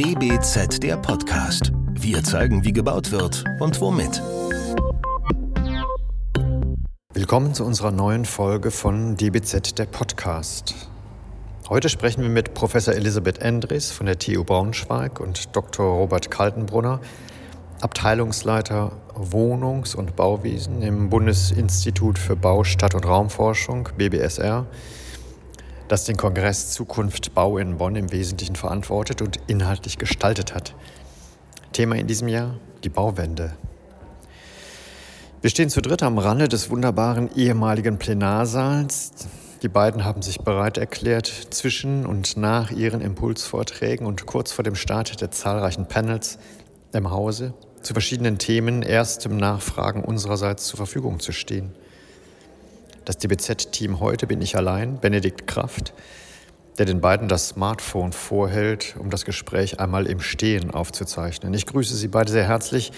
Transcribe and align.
DBZ 0.00 0.82
der 0.82 0.96
Podcast. 0.96 1.72
Wir 1.92 2.24
zeigen, 2.24 2.64
wie 2.64 2.72
gebaut 2.72 3.10
wird 3.10 3.44
und 3.58 3.78
womit. 3.82 4.22
Willkommen 7.12 7.52
zu 7.52 7.66
unserer 7.66 7.90
neuen 7.90 8.24
Folge 8.24 8.70
von 8.70 9.18
DBZ 9.18 9.78
der 9.78 9.84
Podcast. 9.84 10.74
Heute 11.68 11.90
sprechen 11.90 12.22
wir 12.22 12.30
mit 12.30 12.54
Professor 12.54 12.94
Elisabeth 12.94 13.42
Endres 13.42 13.90
von 13.90 14.06
der 14.06 14.18
TU 14.18 14.42
Braunschweig 14.42 15.20
und 15.20 15.54
Dr. 15.54 15.84
Robert 15.84 16.30
Kaltenbrunner, 16.30 17.02
Abteilungsleiter 17.82 18.92
Wohnungs- 19.14 19.94
und 19.94 20.16
Bauwesen 20.16 20.80
im 20.80 21.10
Bundesinstitut 21.10 22.18
für 22.18 22.36
Bau, 22.36 22.64
Stadt- 22.64 22.94
und 22.94 23.04
Raumforschung, 23.04 23.90
BBSR, 23.98 24.64
das 25.90 26.04
den 26.04 26.16
Kongress 26.16 26.70
Zukunft 26.70 27.34
Bau 27.34 27.58
in 27.58 27.78
Bonn 27.78 27.96
im 27.96 28.12
Wesentlichen 28.12 28.54
verantwortet 28.54 29.22
und 29.22 29.40
inhaltlich 29.48 29.98
gestaltet 29.98 30.54
hat. 30.54 30.76
Thema 31.72 31.96
in 31.96 32.06
diesem 32.06 32.28
Jahr 32.28 32.54
die 32.84 32.88
Bauwende. 32.88 33.56
Wir 35.40 35.50
stehen 35.50 35.68
zu 35.68 35.82
dritt 35.82 36.04
am 36.04 36.18
Rande 36.18 36.46
des 36.46 36.70
wunderbaren 36.70 37.28
ehemaligen 37.34 37.98
Plenarsaals. 37.98 39.10
Die 39.62 39.68
beiden 39.68 40.04
haben 40.04 40.22
sich 40.22 40.38
bereit 40.38 40.78
erklärt, 40.78 41.26
zwischen 41.26 42.06
und 42.06 42.36
nach 42.36 42.70
ihren 42.70 43.00
Impulsvorträgen 43.00 44.06
und 44.06 44.26
kurz 44.26 44.52
vor 44.52 44.62
dem 44.62 44.76
Start 44.76 45.20
der 45.20 45.32
zahlreichen 45.32 45.88
Panels 45.88 46.38
im 46.92 47.10
Hause 47.10 47.52
zu 47.82 47.94
verschiedenen 47.94 48.38
Themen 48.38 48.82
erstem 48.82 49.36
Nachfragen 49.36 50.04
unsererseits 50.04 50.68
zur 50.68 50.76
Verfügung 50.76 51.18
zu 51.18 51.32
stehen. 51.32 51.72
Das 53.10 53.18
DBZ-Team 53.18 53.98
heute 53.98 54.28
bin 54.28 54.40
ich 54.40 54.56
allein, 54.56 55.00
Benedikt 55.00 55.48
Kraft, 55.48 55.92
der 56.78 56.86
den 56.86 57.00
beiden 57.00 57.26
das 57.26 57.48
Smartphone 57.48 58.12
vorhält, 58.12 58.94
um 59.00 59.10
das 59.10 59.24
Gespräch 59.24 59.80
einmal 59.80 60.06
im 60.06 60.20
Stehen 60.20 60.70
aufzuzeichnen. 60.70 61.52
Ich 61.52 61.66
grüße 61.66 61.96
Sie 61.96 62.06
beide 62.06 62.30
sehr 62.30 62.44
herzlich 62.44 62.92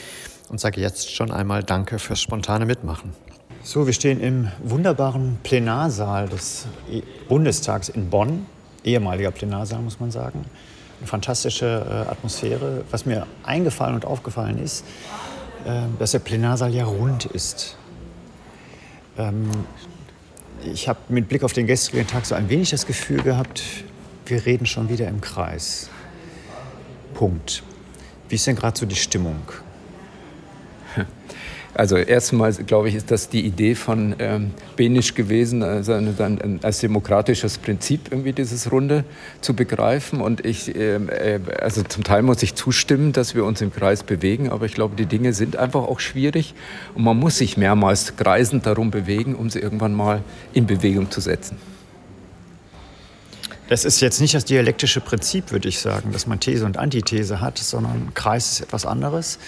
und 0.51 0.61
sage 0.61 0.83
jetzt 0.83 1.11
schon 1.15 1.31
einmal 1.31 1.63
Danke 1.63 1.99
fürs 1.99 2.21
spontane 2.21 2.67
Mitmachen. 2.67 3.15
So, 3.63 3.87
wir 3.87 3.95
stehen 3.95 4.21
im 4.21 4.53
wunderbaren 4.63 5.39
Plenarsaal 5.45 6.29
des 6.29 6.67
Bundestags 7.31 7.89
in 7.89 8.11
Bonn, 8.11 8.45
ehemaliger 8.85 9.31
Plenarsaal, 9.31 9.81
muss 9.81 9.99
man 9.99 10.11
sagen. 10.11 10.45
Eine 10.99 11.07
fantastische 11.07 11.87
äh, 12.07 12.11
Atmosphäre. 12.11 12.85
Was 12.91 13.07
mir 13.07 13.27
eingefallen 13.45 13.95
und 13.95 14.05
aufgefallen 14.05 14.63
ist, 14.63 14.85
äh, 15.65 15.85
dass 15.99 16.11
der 16.11 16.19
Plenarsaal 16.19 16.75
ja 16.75 16.85
rund 16.85 17.25
ist. 17.25 17.79
Ich 20.65 20.89
habe 20.89 21.01
mit 21.09 21.29
Blick 21.29 21.43
auf 21.43 21.53
den 21.53 21.67
gestrigen 21.67 22.07
Tag 22.07 22.25
so 22.25 22.35
ein 22.35 22.49
wenig 22.49 22.71
das 22.71 22.87
Gefühl 22.87 23.23
gehabt, 23.23 23.63
wir 24.27 24.47
reden 24.47 24.67
schon 24.67 24.89
wieder 24.89 25.09
im 25.09 25.21
Kreis. 25.21 25.89
Punkt. 27.15 27.63
Wie 28.29 28.37
ist 28.37 28.47
denn 28.47 28.57
gerade 28.57 28.79
so 28.79 28.87
die 28.87 28.97
Stimmung? 28.97 29.43
Also 31.75 31.97
erstmal, 31.97 32.53
glaube 32.53 32.91
ich, 32.91 32.95
ist 32.95 33.11
das 33.11 33.31
die 33.31 33.47
Idee 33.47 33.75
von 33.75 34.15
ähm, 34.19 34.51
Benisch 34.77 35.15
gewesen, 35.15 35.63
also 35.63 35.95
ein, 35.95 36.61
als 36.63 36.81
demokratisches 36.81 37.57
Prinzip 37.57 38.09
irgendwie 38.11 38.33
dieses 38.33 38.71
Runde 38.71 39.05
zu 39.41 39.55
begreifen. 39.55 40.21
Und 40.21 40.45
ich, 40.45 40.77
ähm, 40.77 41.09
äh, 41.09 41.41
also 41.61 41.83
zum 41.83 42.05
Teil 42.05 42.23
muss 42.23 42.43
ich 42.43 42.55
zustimmen, 42.55 43.13
dass 43.15 43.35
wir 43.35 43.47
uns 43.47 43.63
im 43.63 43.73
Kreis 43.73 44.03
bewegen, 44.03 44.51
aber 44.51 44.67
ich 44.67 44.75
glaube, 44.75 44.97
die 44.97 45.07
Dinge 45.07 45.33
sind 45.33 45.57
einfach 45.57 45.85
auch 45.85 45.99
schwierig 45.99 46.55
und 46.95 47.05
man 47.05 47.19
muss 47.19 47.39
sich 47.39 47.57
mehrmals 47.57 48.17
kreisend 48.17 48.67
darum 48.67 48.91
bewegen, 48.91 49.35
um 49.35 49.49
sie 49.49 49.61
irgendwann 49.61 49.95
mal 49.95 50.23
in 50.53 50.67
Bewegung 50.67 51.11
zu 51.11 51.23
setzen. 51.23 51.57
Das 53.71 53.87
ist 53.87 54.03
jetzt 54.03 54.21
nicht 54.21 54.35
das 54.35 54.45
dialektische 54.45 55.01
Prinzip, 55.01 55.51
würde 55.51 55.71
ich 55.71 55.79
sagen, 55.79 56.13
dass 56.13 56.27
man 56.27 56.39
These 56.39 56.67
und 56.67 56.77
Antithese 56.77 57.41
hat, 57.41 57.57
sondern 57.57 58.13
Kreis 58.13 58.53
ist 58.53 58.61
etwas 58.61 58.85
anderes. 58.85 59.39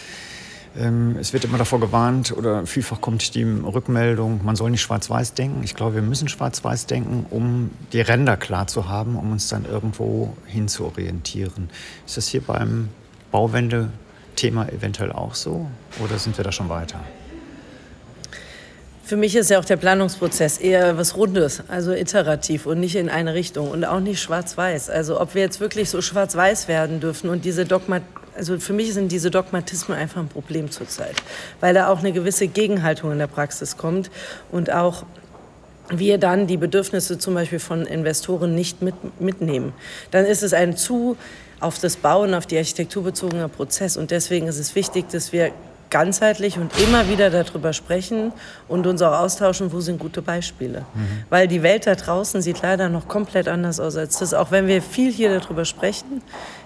Ähm, 0.77 1.17
es 1.21 1.33
wird 1.33 1.45
immer 1.45 1.59
davor 1.59 1.79
gewarnt 1.79 2.33
oder 2.37 2.67
vielfach 2.67 3.01
kommt 3.01 3.35
die 3.35 3.45
Rückmeldung, 3.45 4.41
man 4.45 4.57
soll 4.57 4.71
nicht 4.71 4.83
schwarz-weiß 4.83 5.35
denken. 5.35 5.63
Ich 5.63 5.75
glaube, 5.75 5.97
wir 5.97 6.03
müssen 6.03 6.29
schwarz-weiß 6.29 6.87
denken, 6.87 7.27
um 7.31 7.71
die 7.93 8.01
Ränder 8.01 8.37
klar 8.37 8.67
zu 8.67 8.89
haben, 8.89 9.17
um 9.17 9.33
uns 9.33 9.49
dann 9.49 9.65
irgendwo 9.67 10.37
hin 10.47 10.67
zu 10.67 10.85
orientieren. 10.85 11.71
Ist 12.07 12.17
das 12.17 12.27
hier 12.27 12.41
beim 12.41 12.89
Bauwende-Thema 13.31 14.69
eventuell 14.71 15.13
auch 15.13 15.35
so 15.35 15.67
oder 16.03 16.19
sind 16.19 16.37
wir 16.37 16.45
da 16.45 16.51
schon 16.51 16.69
weiter? 16.69 17.01
Für 19.05 19.17
mich 19.17 19.37
ist 19.37 19.51
ja 19.51 19.59
auch 19.59 19.67
der 19.67 19.77
Planungsprozess 19.77 20.57
eher 20.57 20.97
was 20.97 21.15
Rundes, 21.15 21.63
also 21.69 21.93
iterativ 21.93 22.65
und 22.65 22.81
nicht 22.81 22.97
in 22.97 23.11
eine 23.11 23.35
Richtung 23.35 23.71
und 23.71 23.85
auch 23.85 24.01
nicht 24.01 24.21
schwarz-weiß. 24.21 24.89
Also 24.89 25.21
ob 25.21 25.35
wir 25.35 25.43
jetzt 25.43 25.61
wirklich 25.61 25.91
so 25.91 26.01
schwarz-weiß 26.01 26.69
werden 26.69 27.01
dürfen 27.01 27.29
und 27.29 27.45
diese 27.45 27.67
Dogma 27.67 28.01
also 28.37 28.59
für 28.59 28.73
mich 28.73 28.95
sind 28.95 29.13
diese 29.13 29.31
Dogmatismen 29.31 29.97
einfach 29.97 30.21
ein 30.21 30.29
Problem 30.29 30.71
zurzeit, 30.71 31.15
weil 31.61 31.75
da 31.75 31.89
auch 31.89 32.01
eine 32.01 32.13
gewisse 32.13 32.49
Gegenhaltung 32.49 33.13
in 33.13 33.19
der 33.19 33.27
Praxis 33.27 33.77
kommt 33.77 34.11
und 34.51 34.73
auch 34.73 35.05
wir 35.91 36.19
dann 36.19 36.47
die 36.47 36.57
Bedürfnisse 36.57 37.19
zum 37.19 37.35
Beispiel 37.35 37.59
von 37.59 37.87
Investoren 37.87 38.55
nicht 38.55 38.83
mit, 38.83 38.95
mitnehmen. 39.21 39.73
Dann 40.11 40.25
ist 40.25 40.43
es 40.43 40.55
ein 40.55 40.77
zu 40.77 41.17
auf 41.61 41.79
das 41.79 41.97
Bauen, 41.97 42.35
auf 42.35 42.47
die 42.47 42.57
Architektur 42.57 43.05
bezogener 43.05 43.49
Prozess. 43.49 43.97
Und 43.97 44.11
deswegen 44.11 44.47
ist 44.47 44.59
es 44.59 44.75
wichtig, 44.75 45.09
dass 45.11 45.33
wir 45.33 45.53
ganzheitlich 45.95 46.59
und 46.59 46.73
immer 46.81 47.09
wieder 47.09 47.31
darüber 47.31 47.73
sprechen 47.73 48.33
und 48.67 48.85
uns 48.85 49.01
auch 49.01 49.17
austauschen, 49.17 49.73
wo 49.73 49.79
sind 49.79 50.01
gute 50.01 50.23
Beispiele. 50.23 50.81
Mhm. 50.81 51.25
Weil 51.31 51.47
die 51.47 51.63
Welt 51.63 51.87
da 51.87 51.95
draußen 51.95 52.43
sieht 52.43 52.63
leider 52.63 52.89
noch 52.89 53.07
komplett 53.07 53.47
anders 53.47 53.79
aus 53.79 53.95
als 53.95 54.19
das. 54.19 54.35
Auch 54.35 54.51
wenn 54.51 54.67
wir 54.67 54.83
viel 54.83 55.13
hier 55.13 55.39
darüber 55.39 55.65
sprechen, 55.65 56.21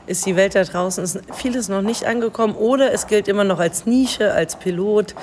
ist 0.07 0.25
die 0.25 0.35
Welt 0.35 0.55
da 0.55 0.65
draußen, 0.65 1.05
ist 1.05 1.21
vieles 1.35 1.69
noch 1.69 1.83
nicht 1.83 2.07
angekommen 2.07 2.55
oder 2.55 2.91
es 2.95 3.07
gilt 3.07 3.29
immer 3.29 3.45
noch 3.45 3.59
als 3.59 3.85
Nische, 3.85 4.33
als 4.33 4.57
Pilot, 4.57 5.15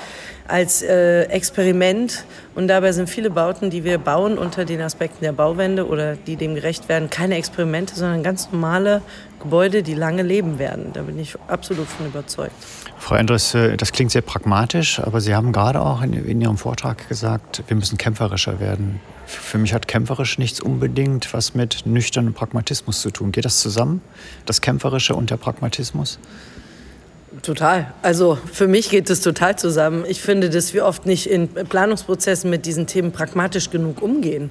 als 0.46 0.82
äh, 0.82 1.22
Experiment. 1.22 2.24
Und 2.54 2.68
dabei 2.68 2.92
sind 2.92 3.10
viele 3.10 3.30
Bauten, 3.30 3.70
die 3.70 3.82
wir 3.82 3.98
bauen 3.98 4.38
unter 4.38 4.64
den 4.64 4.82
Aspekten 4.82 5.24
der 5.24 5.32
Bauwende 5.32 5.84
oder 5.84 6.14
die 6.14 6.36
dem 6.36 6.54
gerecht 6.54 6.88
werden, 6.88 7.10
keine 7.10 7.34
Experimente, 7.34 7.96
sondern 7.96 8.22
ganz 8.22 8.52
normale 8.52 9.02
Gebäude, 9.40 9.82
die 9.82 9.94
lange 9.94 10.22
leben 10.22 10.60
werden. 10.60 10.92
Da 10.92 11.02
bin 11.02 11.18
ich 11.18 11.36
absolut 11.48 11.88
von 11.88 12.06
überzeugt. 12.06 12.54
Frau 13.06 13.14
Endres, 13.14 13.54
äh, 13.54 13.76
das 13.76 13.92
klingt 13.92 14.10
sehr 14.10 14.22
pragmatisch, 14.22 14.98
aber 14.98 15.20
Sie 15.20 15.32
haben 15.32 15.52
gerade 15.52 15.80
auch 15.80 16.02
in, 16.02 16.12
in 16.12 16.40
Ihrem 16.40 16.56
Vortrag 16.56 17.08
gesagt, 17.08 17.62
wir 17.68 17.76
müssen 17.76 17.98
kämpferischer 17.98 18.58
werden. 18.58 18.98
Für 19.26 19.58
mich 19.58 19.72
hat 19.72 19.86
kämpferisch 19.86 20.38
nichts 20.38 20.60
unbedingt 20.60 21.32
was 21.32 21.54
mit 21.54 21.86
nüchternem 21.86 22.34
Pragmatismus 22.34 23.02
zu 23.02 23.12
tun. 23.12 23.30
Geht 23.30 23.44
das 23.44 23.60
zusammen, 23.60 24.00
das 24.44 24.60
Kämpferische 24.60 25.14
und 25.14 25.30
der 25.30 25.36
Pragmatismus? 25.36 26.18
Total. 27.42 27.92
Also 28.02 28.38
für 28.52 28.66
mich 28.66 28.88
geht 28.88 29.10
es 29.10 29.20
total 29.20 29.56
zusammen. 29.58 30.04
Ich 30.08 30.22
finde, 30.22 30.48
dass 30.48 30.72
wir 30.72 30.84
oft 30.86 31.06
nicht 31.06 31.28
in 31.28 31.48
Planungsprozessen 31.48 32.48
mit 32.48 32.66
diesen 32.66 32.86
Themen 32.86 33.12
pragmatisch 33.12 33.70
genug 33.70 34.00
umgehen. 34.00 34.50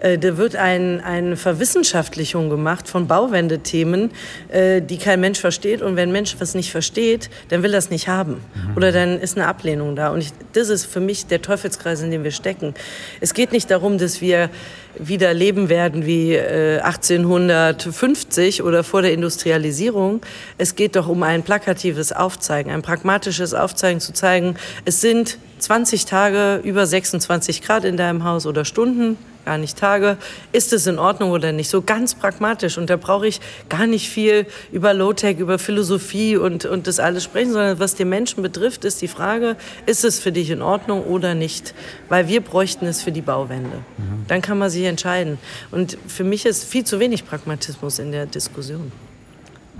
Äh, 0.00 0.18
da 0.18 0.36
wird 0.36 0.56
ein, 0.56 1.00
eine 1.00 1.36
Verwissenschaftlichung 1.36 2.50
gemacht 2.50 2.88
von 2.88 3.06
Bauwendethemen, 3.06 4.10
äh, 4.48 4.82
die 4.82 4.98
kein 4.98 5.20
Mensch 5.20 5.38
versteht. 5.38 5.80
Und 5.80 5.96
wenn 5.96 6.08
ein 6.08 6.12
Mensch 6.12 6.36
was 6.38 6.54
nicht 6.54 6.72
versteht, 6.72 7.30
dann 7.50 7.62
will 7.62 7.72
er 7.72 7.78
es 7.78 7.90
nicht 7.90 8.08
haben. 8.08 8.32
Mhm. 8.54 8.76
Oder 8.76 8.90
dann 8.90 9.20
ist 9.20 9.36
eine 9.36 9.46
Ablehnung 9.46 9.94
da. 9.94 10.10
Und 10.10 10.20
ich, 10.20 10.30
das 10.52 10.70
ist 10.70 10.86
für 10.86 11.00
mich 11.00 11.26
der 11.26 11.40
Teufelskreis, 11.40 12.02
in 12.02 12.10
dem 12.10 12.24
wir 12.24 12.32
stecken. 12.32 12.74
Es 13.20 13.34
geht 13.34 13.52
nicht 13.52 13.70
darum, 13.70 13.98
dass 13.98 14.20
wir 14.20 14.50
wieder 14.98 15.34
leben 15.34 15.68
werden 15.68 16.06
wie 16.06 16.34
äh, 16.34 16.80
1850 16.80 18.62
oder 18.62 18.84
vor 18.84 19.02
der 19.02 19.12
Industrialisierung. 19.12 20.20
Es 20.58 20.76
geht 20.76 20.96
doch 20.96 21.08
um 21.08 21.22
ein 21.22 21.42
plakatives 21.42 22.12
Aufzeigen, 22.12 22.70
ein 22.70 22.82
pragmatisches 22.82 23.54
Aufzeigen 23.54 24.00
zu 24.00 24.12
zeigen, 24.12 24.56
es 24.84 25.00
sind 25.00 25.38
20 25.64 26.04
Tage 26.04 26.60
über 26.62 26.86
26 26.86 27.62
Grad 27.62 27.84
in 27.84 27.96
deinem 27.96 28.24
Haus 28.24 28.44
oder 28.46 28.66
Stunden, 28.66 29.16
gar 29.46 29.56
nicht 29.56 29.78
Tage. 29.78 30.18
Ist 30.52 30.74
es 30.74 30.86
in 30.86 30.98
Ordnung 30.98 31.30
oder 31.30 31.52
nicht? 31.52 31.70
So 31.70 31.80
ganz 31.80 32.14
pragmatisch. 32.14 32.76
Und 32.76 32.90
da 32.90 32.96
brauche 32.96 33.26
ich 33.26 33.40
gar 33.70 33.86
nicht 33.86 34.10
viel 34.10 34.46
über 34.72 34.92
Low-Tech, 34.92 35.38
über 35.38 35.58
Philosophie 35.58 36.36
und, 36.36 36.66
und 36.66 36.86
das 36.86 37.00
alles 37.00 37.24
sprechen, 37.24 37.52
sondern 37.52 37.78
was 37.78 37.94
den 37.94 38.10
Menschen 38.10 38.42
betrifft, 38.42 38.84
ist 38.84 39.00
die 39.00 39.08
Frage, 39.08 39.56
ist 39.86 40.04
es 40.04 40.20
für 40.20 40.32
dich 40.32 40.50
in 40.50 40.60
Ordnung 40.60 41.02
oder 41.04 41.34
nicht? 41.34 41.74
Weil 42.10 42.28
wir 42.28 42.42
bräuchten 42.42 42.84
es 42.84 43.02
für 43.02 43.12
die 43.12 43.22
Bauwende. 43.22 43.78
Mhm. 43.96 44.26
Dann 44.28 44.42
kann 44.42 44.58
man 44.58 44.68
sich 44.68 44.84
entscheiden. 44.84 45.38
Und 45.70 45.96
für 46.06 46.24
mich 46.24 46.44
ist 46.44 46.64
viel 46.64 46.84
zu 46.84 47.00
wenig 47.00 47.26
Pragmatismus 47.26 47.98
in 47.98 48.12
der 48.12 48.26
Diskussion. 48.26 48.92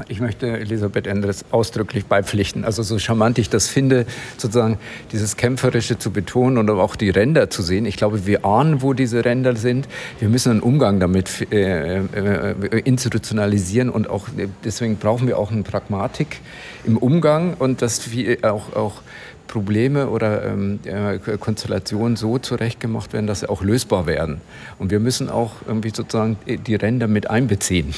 Ich 0.09 0.21
möchte 0.21 0.49
Elisabeth 0.49 1.07
Endres 1.07 1.45
ausdrücklich 1.53 2.07
beipflichten. 2.07 2.65
Also 2.65 2.83
so 2.83 2.99
charmant 2.99 3.39
ich 3.39 3.49
das 3.49 3.69
finde, 3.69 4.07
sozusagen 4.37 4.79
dieses 5.13 5.37
Kämpferische 5.37 5.99
zu 5.99 6.11
betonen 6.11 6.59
und 6.59 6.69
auch 6.69 6.97
die 6.97 7.11
Ränder 7.11 7.49
zu 7.49 7.63
sehen. 7.63 7.87
Ich 7.87 7.97
glaube, 7.97 8.27
wir 8.27 8.45
ahnen, 8.45 8.83
wo 8.83 8.93
diese 8.93 9.25
Ränder 9.25 9.55
sind. 9.55 9.87
Wir 10.19 10.29
müssen 10.29 10.51
einen 10.51 10.61
Umgang 10.61 10.99
damit 10.99 11.47
äh, 11.53 11.99
äh, 11.99 12.81
institutionalisieren 12.81 13.89
und 13.89 14.11
auch 14.11 14.27
deswegen 14.65 14.97
brauchen 14.97 15.29
wir 15.29 15.39
auch 15.39 15.53
eine 15.53 15.63
Pragmatik 15.63 16.41
im 16.85 16.97
Umgang 16.97 17.55
und 17.57 17.81
dass 17.81 18.11
wir 18.11 18.39
auch, 18.43 18.75
auch 18.75 19.01
Probleme 19.47 20.09
oder 20.09 20.45
ähm, 20.45 20.81
äh, 20.85 21.19
Konstellationen 21.39 22.17
so 22.17 22.39
zurechtgemacht 22.39 23.13
werden, 23.13 23.29
dass 23.29 23.41
sie 23.41 23.49
auch 23.49 23.63
lösbar 23.63 24.07
werden. 24.09 24.41
Und 24.81 24.91
wir 24.91 24.99
müssen 24.99 25.29
auch 25.31 25.53
irgendwie 25.69 25.93
sozusagen 25.95 26.37
die 26.47 26.75
Ränder 26.75 27.07
mit 27.07 27.31
einbeziehen 27.31 27.95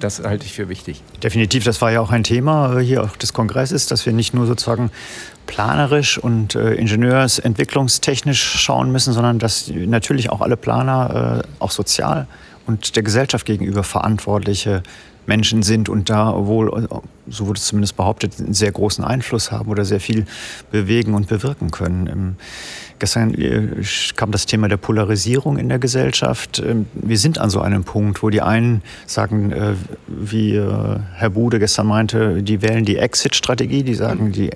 Das 0.00 0.22
halte 0.22 0.44
ich 0.44 0.52
für 0.52 0.68
wichtig. 0.68 1.02
Definitiv, 1.22 1.64
das 1.64 1.80
war 1.80 1.90
ja 1.90 2.00
auch 2.00 2.10
ein 2.10 2.22
Thema 2.22 2.78
äh, 2.78 2.84
hier 2.84 3.02
auch 3.02 3.16
des 3.16 3.32
Kongresses, 3.32 3.86
dass 3.86 4.04
wir 4.04 4.12
nicht 4.12 4.34
nur 4.34 4.46
sozusagen 4.46 4.90
planerisch 5.46 6.18
und 6.18 6.54
äh, 6.54 6.74
ingenieursentwicklungstechnisch 6.74 8.42
schauen 8.42 8.92
müssen, 8.92 9.12
sondern 9.12 9.38
dass 9.38 9.68
natürlich 9.68 10.30
auch 10.30 10.40
alle 10.40 10.56
Planer 10.56 11.42
äh, 11.44 11.48
auch 11.60 11.70
sozial 11.70 12.26
und 12.66 12.96
der 12.96 13.02
Gesellschaft 13.02 13.46
gegenüber 13.46 13.82
verantwortliche 13.82 14.82
Menschen 15.26 15.62
sind 15.62 15.88
und 15.88 16.08
da 16.08 16.34
wohl, 16.46 16.88
so 17.28 17.46
wurde 17.46 17.58
es 17.58 17.66
zumindest 17.66 17.96
behauptet, 17.96 18.34
einen 18.38 18.54
sehr 18.54 18.72
großen 18.72 19.04
Einfluss 19.04 19.50
haben 19.50 19.70
oder 19.70 19.84
sehr 19.84 20.00
viel 20.00 20.26
bewegen 20.70 21.14
und 21.14 21.28
bewirken 21.28 21.70
können. 21.70 22.06
Ähm, 22.06 22.36
gestern 22.98 23.34
äh, 23.34 23.82
kam 24.14 24.30
das 24.30 24.46
Thema 24.46 24.68
der 24.68 24.76
Polarisierung 24.76 25.58
in 25.58 25.68
der 25.68 25.78
Gesellschaft. 25.78 26.62
Ähm, 26.64 26.86
wir 26.94 27.18
sind 27.18 27.38
an 27.38 27.50
so 27.50 27.60
einem 27.60 27.84
Punkt, 27.84 28.22
wo 28.22 28.30
die 28.30 28.40
einen 28.40 28.82
sagen, 29.06 29.52
äh, 29.52 29.74
wie 30.06 30.54
äh, 30.54 30.98
Herr 31.14 31.30
Bude 31.30 31.58
gestern 31.58 31.88
meinte, 31.88 32.42
die 32.42 32.62
wählen 32.62 32.84
die 32.84 32.96
Exit-Strategie, 32.96 33.82
die 33.82 33.94
sagen, 33.94 34.32
die 34.32 34.50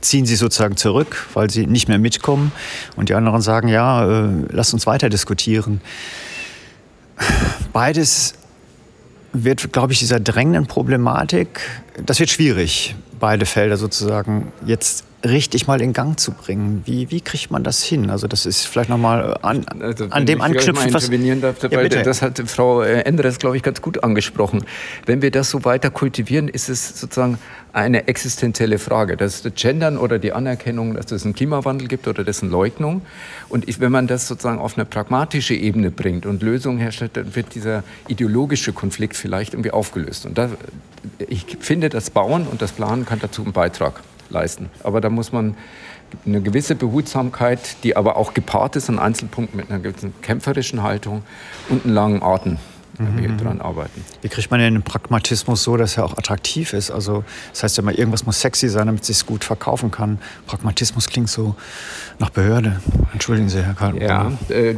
ziehen 0.00 0.26
sich 0.26 0.38
sozusagen 0.38 0.76
zurück, 0.76 1.28
weil 1.34 1.50
sie 1.50 1.66
nicht 1.66 1.88
mehr 1.88 1.98
mitkommen. 1.98 2.52
Und 2.96 3.10
die 3.10 3.14
anderen 3.14 3.42
sagen, 3.42 3.68
ja, 3.68 4.04
lass 4.50 4.72
uns 4.72 4.86
weiter 4.86 5.08
diskutieren. 5.08 5.80
Beides 7.72 8.34
wird, 9.32 9.72
glaube 9.72 9.92
ich, 9.92 9.98
dieser 9.98 10.20
drängenden 10.20 10.66
Problematik, 10.66 11.60
das 12.06 12.20
wird 12.20 12.30
schwierig, 12.30 12.94
beide 13.18 13.46
Felder 13.46 13.76
sozusagen 13.76 14.52
jetzt 14.64 15.04
richtig 15.24 15.66
mal 15.66 15.80
in 15.80 15.92
Gang 15.92 16.18
zu 16.18 16.32
bringen. 16.32 16.82
Wie, 16.84 17.10
wie 17.10 17.20
kriegt 17.20 17.50
man 17.50 17.64
das 17.64 17.82
hin? 17.82 18.10
Also 18.10 18.26
das 18.26 18.46
ist 18.46 18.66
vielleicht 18.66 18.90
nochmal 18.90 19.36
an, 19.42 19.64
also, 19.80 20.06
an 20.10 20.26
dem 20.26 20.40
anknüpfen, 20.40 20.92
was... 20.92 21.04
intervenieren 21.04 21.40
darf 21.40 21.58
dabei, 21.58 21.86
ja, 21.88 22.02
das 22.02 22.22
hat 22.22 22.42
Frau 22.46 22.82
äh, 22.82 23.00
Endres, 23.00 23.38
glaube 23.38 23.56
ich, 23.56 23.62
ganz 23.62 23.80
gut 23.80 24.04
angesprochen. 24.04 24.64
Wenn 25.06 25.22
wir 25.22 25.30
das 25.30 25.50
so 25.50 25.64
weiter 25.64 25.90
kultivieren, 25.90 26.48
ist 26.48 26.68
es 26.68 27.00
sozusagen 27.00 27.38
eine 27.72 28.06
existenzielle 28.06 28.78
Frage. 28.78 29.16
Das 29.16 29.36
ist 29.36 29.44
das 29.44 29.54
Gendern 29.54 29.96
oder 29.96 30.18
die 30.18 30.32
Anerkennung, 30.32 30.94
dass 30.94 31.10
es 31.10 31.24
einen 31.24 31.34
Klimawandel 31.34 31.88
gibt 31.88 32.06
oder 32.06 32.22
dessen 32.22 32.50
Leugnung. 32.50 33.02
Und 33.48 33.68
ich, 33.68 33.80
wenn 33.80 33.90
man 33.90 34.06
das 34.06 34.28
sozusagen 34.28 34.58
auf 34.58 34.76
eine 34.76 34.84
pragmatische 34.84 35.54
Ebene 35.54 35.90
bringt 35.90 36.26
und 36.26 36.42
Lösungen 36.42 36.78
herstellt, 36.78 37.16
dann 37.16 37.34
wird 37.34 37.54
dieser 37.54 37.82
ideologische 38.08 38.72
Konflikt 38.72 39.16
vielleicht 39.16 39.54
irgendwie 39.54 39.72
aufgelöst. 39.72 40.26
Und 40.26 40.38
da, 40.38 40.50
ich 41.18 41.46
finde, 41.60 41.88
das 41.88 42.10
Bauen 42.10 42.46
und 42.46 42.62
das 42.62 42.72
Planen 42.72 43.06
kann 43.06 43.18
dazu 43.18 43.42
einen 43.42 43.52
Beitrag 43.52 44.02
leisten. 44.30 44.70
Aber 44.82 45.00
da 45.00 45.10
muss 45.10 45.32
man 45.32 45.56
eine 46.26 46.40
gewisse 46.40 46.74
Behutsamkeit, 46.74 47.76
die 47.82 47.96
aber 47.96 48.16
auch 48.16 48.34
gepaart 48.34 48.76
ist 48.76 48.88
an 48.88 48.98
Einzelpunkten 48.98 49.56
mit 49.56 49.70
einer 49.70 49.80
gewissen 49.80 50.14
kämpferischen 50.22 50.82
Haltung 50.82 51.22
und 51.68 51.84
einen 51.84 51.94
langen 51.94 52.22
Atem 52.22 52.58
mhm. 52.98 53.18
wir 53.18 53.28
dran 53.36 53.60
arbeiten. 53.60 54.04
Wie 54.22 54.28
kriegt 54.28 54.50
man 54.50 54.60
den 54.60 54.82
Pragmatismus 54.82 55.62
so, 55.62 55.76
dass 55.76 55.96
er 55.96 56.04
auch 56.04 56.16
attraktiv 56.16 56.72
ist? 56.72 56.90
Also 56.90 57.24
das 57.52 57.62
heißt 57.62 57.76
ja 57.76 57.82
mal, 57.82 57.94
irgendwas 57.94 58.26
muss 58.26 58.40
sexy 58.40 58.68
sein, 58.68 58.86
damit 58.86 59.02
es 59.02 59.06
sich 59.08 59.26
gut 59.26 59.44
verkaufen 59.44 59.90
kann. 59.90 60.18
Pragmatismus 60.46 61.08
klingt 61.08 61.28
so 61.28 61.54
nach 62.18 62.30
Behörde. 62.30 62.80
Entschuldigen 63.12 63.48
Sie, 63.48 63.62
Herr 63.62 63.74
Karl. 63.74 64.00
Ja, 64.00 64.32
äh, 64.48 64.74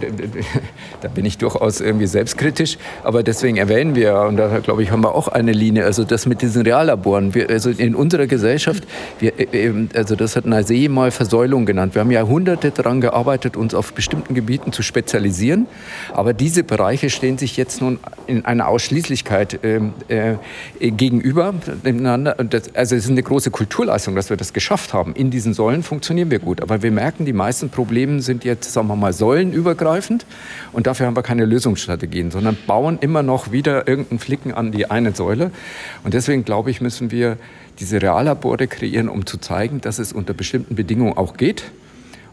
da 1.01 1.09
bin 1.09 1.25
ich 1.25 1.39
durchaus 1.39 1.81
irgendwie 1.81 2.07
selbstkritisch, 2.07 2.79
aber 3.03 3.23
deswegen 3.23 3.57
erwähnen 3.57 3.95
wir, 3.95 4.21
und 4.21 4.37
da 4.37 4.59
glaube 4.59 4.83
ich, 4.83 4.91
haben 4.91 5.03
wir 5.03 5.15
auch 5.15 5.29
eine 5.29 5.53
Linie, 5.53 5.85
also 5.85 6.05
das 6.05 6.27
mit 6.27 6.43
diesen 6.43 6.62
Reallaboren. 6.62 7.35
Wir, 7.35 7.51
also 7.51 7.71
in 7.71 7.95
unserer 7.95 8.27
Gesellschaft, 8.27 8.85
wir, 9.19 9.39
äh, 9.39 9.89
also 9.95 10.17
das 10.17 10.37
hat 10.37 10.47
Nasee 10.47 10.89
mal 10.89 11.11
Versäulung 11.11 11.67
genannt. 11.67 11.95
Wir 11.95 12.01
haben 12.01 12.11
Jahrhunderte 12.11 12.71
daran 12.71 13.01
gearbeitet, 13.01 13.57
uns 13.57 13.75
auf 13.75 13.93
bestimmten 13.93 14.35
Gebieten 14.35 14.73
zu 14.73 14.83
spezialisieren, 14.83 15.67
aber 16.12 16.33
diese 16.33 16.65
Bereiche 16.65 17.11
stehen 17.11 17.39
sich 17.39 17.57
jetzt 17.57 17.81
nun 17.81 17.99
in 18.26 18.44
einer 18.44 18.69
Ausschließlichkeit 18.69 19.61
ähm, 19.62 19.94
äh, 20.08 20.35
gegenüber. 20.81 21.55
Das, 22.50 22.75
also 22.75 22.97
es 22.97 23.05
ist 23.05 23.11
eine 23.11 23.23
große 23.23 23.50
Kulturleistung, 23.50 24.14
dass 24.17 24.31
wir 24.31 24.37
das 24.37 24.53
geschafft 24.53 24.93
haben. 24.93 25.14
In 25.14 25.31
diesen 25.31 25.55
Säulen 25.55 25.82
funktionieren 25.82 26.31
wir 26.31 26.38
gut. 26.38 26.61
Aber 26.61 26.82
wir 26.82 26.91
merken, 26.91 27.25
die 27.25 27.32
meisten 27.32 27.70
Probleme 27.70 28.20
sind 28.20 28.44
jetzt, 28.44 28.73
sagen 28.73 28.88
wir 28.88 28.97
mal, 28.97 29.12
säulenübergreifend. 29.12 30.26
Und 30.73 30.87
dafür 30.87 31.06
haben 31.06 31.17
wir 31.17 31.23
keine 31.23 31.44
Lösungsstrategien, 31.44 32.31
sondern 32.31 32.56
bauen 32.67 32.99
immer 33.00 33.23
noch 33.23 33.53
wieder 33.53 33.87
irgendeinen 33.87 34.19
Flicken 34.19 34.52
an 34.52 34.73
die 34.73 34.91
eine 34.91 35.14
Säule. 35.14 35.50
Und 36.05 36.14
deswegen, 36.14 36.44
glaube 36.44 36.70
ich, 36.70 36.81
müssen 36.81 37.11
wir 37.11 37.37
diese 37.79 38.00
Reallabore 38.00 38.67
kreieren, 38.67 39.09
um 39.09 39.26
zu 39.26 39.38
zeigen, 39.38 39.81
dass 39.81 39.99
es 39.99 40.12
unter 40.12 40.35
bestimmten 40.35 40.75
Bedingungen 40.75 41.17
auch 41.17 41.37
geht 41.37 41.64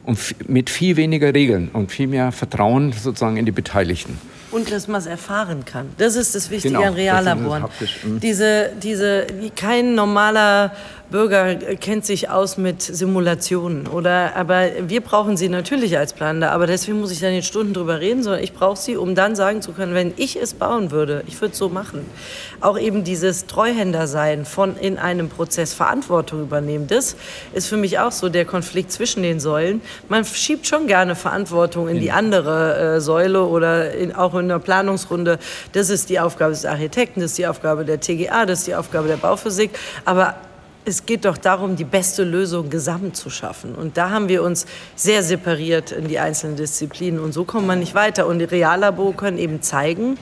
und 0.06 0.20
mit 0.48 0.70
viel 0.70 0.96
weniger 0.98 1.34
Regeln 1.34 1.70
und 1.72 1.92
viel 1.92 2.08
mehr 2.08 2.32
Vertrauen 2.32 2.92
sozusagen 2.92 3.38
in 3.38 3.46
die 3.46 3.52
Beteiligten. 3.52 4.18
Und 4.54 4.72
dass 4.72 4.88
man 4.88 5.02
es 5.02 5.08
erfahren 5.08 5.66
kann. 5.66 5.90
Das 5.98 6.16
ist 6.16 6.36
das 6.36 6.50
Wichtige 6.50 6.76
genau, 6.76 6.88
an 6.88 6.94
Reallaboren. 6.94 7.66
Mhm. 8.04 8.20
Diese, 8.20 8.72
diese, 8.82 9.28
kein 9.56 9.96
normaler 9.96 10.72
Bürger 11.14 11.54
kennt 11.80 12.08
sich 12.08 12.32
aus 12.32 12.58
mit 12.58 12.82
Simulationen. 12.82 13.86
Oder, 13.86 14.36
aber 14.36 14.70
wir 14.88 15.00
brauchen 15.00 15.38
sie 15.38 15.48
natürlich 15.48 15.96
als 15.96 16.12
Planer. 16.12 16.52
Aber 16.52 16.66
deswegen 16.66 17.00
muss 17.00 17.12
ich 17.12 17.20
da 17.20 17.30
nicht 17.30 17.46
Stunden 17.46 17.72
drüber 17.76 18.00
reden, 18.00 18.24
sondern 18.24 18.42
ich 18.42 18.52
brauche 18.52 18.78
sie, 18.78 18.98
um 18.98 19.14
dann 19.14 19.36
sagen 19.36 19.62
zu 19.62 19.74
können, 19.74 19.94
wenn 19.94 20.16
ich 20.18 20.42
es 20.42 20.56
bauen 20.56 20.90
würde, 20.90 21.24
ich 21.28 21.40
würde 21.40 21.52
es 21.52 21.60
so 21.60 21.70
machen. 21.70 22.04
Auch 22.62 22.80
eben 22.80 23.04
dieses 23.04 23.46
Treuhänder 23.46 24.08
sein, 24.08 24.44
von 24.44 24.76
in 24.76 24.98
einem 24.98 25.30
Prozess 25.30 25.76
Verantwortung 25.76 26.42
übernehmen, 26.42 26.88
das 26.88 27.16
ist 27.54 27.68
für 27.68 27.78
mich 27.78 28.00
auch 28.00 28.12
so 28.12 28.28
der 28.28 28.46
Konflikt 28.46 28.92
zwischen 28.92 29.22
den 29.22 29.40
Säulen. 29.40 29.82
Man 30.10 30.26
schiebt 30.26 30.66
schon 30.66 30.88
gerne 30.88 31.16
Verantwortung 31.16 31.90
in 31.90 32.00
die 32.00 32.12
andere 32.12 32.96
äh, 32.96 33.02
Säule 33.02 33.44
oder 33.44 33.94
in, 33.94 34.16
auch 34.16 34.34
in 34.34 34.48
der 34.48 34.58
Planungsrunde. 34.58 35.38
Das 35.74 35.92
ist 35.92 36.10
die 36.10 36.20
Aufgabe 36.20 36.54
des 36.54 36.66
Architekten, 36.66 37.22
das 37.22 37.32
ist 37.32 37.38
die 37.38 37.46
Aufgabe 37.46 37.86
der 37.86 38.00
TGA, 38.00 38.48
das 38.48 38.62
ist 38.62 38.68
die 38.68 38.74
Aufgabe 38.74 39.08
der 39.08 39.18
Bauphysik. 39.18 39.78
Aber 40.06 40.34
es 40.86 41.06
geht 41.06 41.26
doch 41.26 41.38
darum, 41.38 41.76
die 41.76 41.84
beste 41.84 42.24
Lösung 42.24 42.70
gesamt 42.70 43.16
zu 43.16 43.30
schaffen. 43.30 43.76
Und 43.76 43.98
da 43.98 44.10
haben 44.10 44.28
wir 44.28 44.44
uns 44.44 44.66
sehr 44.96 45.24
separiert 45.24 45.92
in 45.92 46.08
die 46.08 46.20
einzelnen 46.20 46.56
Disziplinen. 46.56 47.20
Und 47.20 47.34
so 47.34 47.46
kommt 47.46 47.68
man 47.68 47.80
nicht 47.80 47.96
weiter. 47.96 48.28
Und 48.28 48.40
die 48.40 48.46
Reallabore 48.46 49.14
können 49.14 49.38
eben 49.38 49.62
zeigen, 49.62 50.18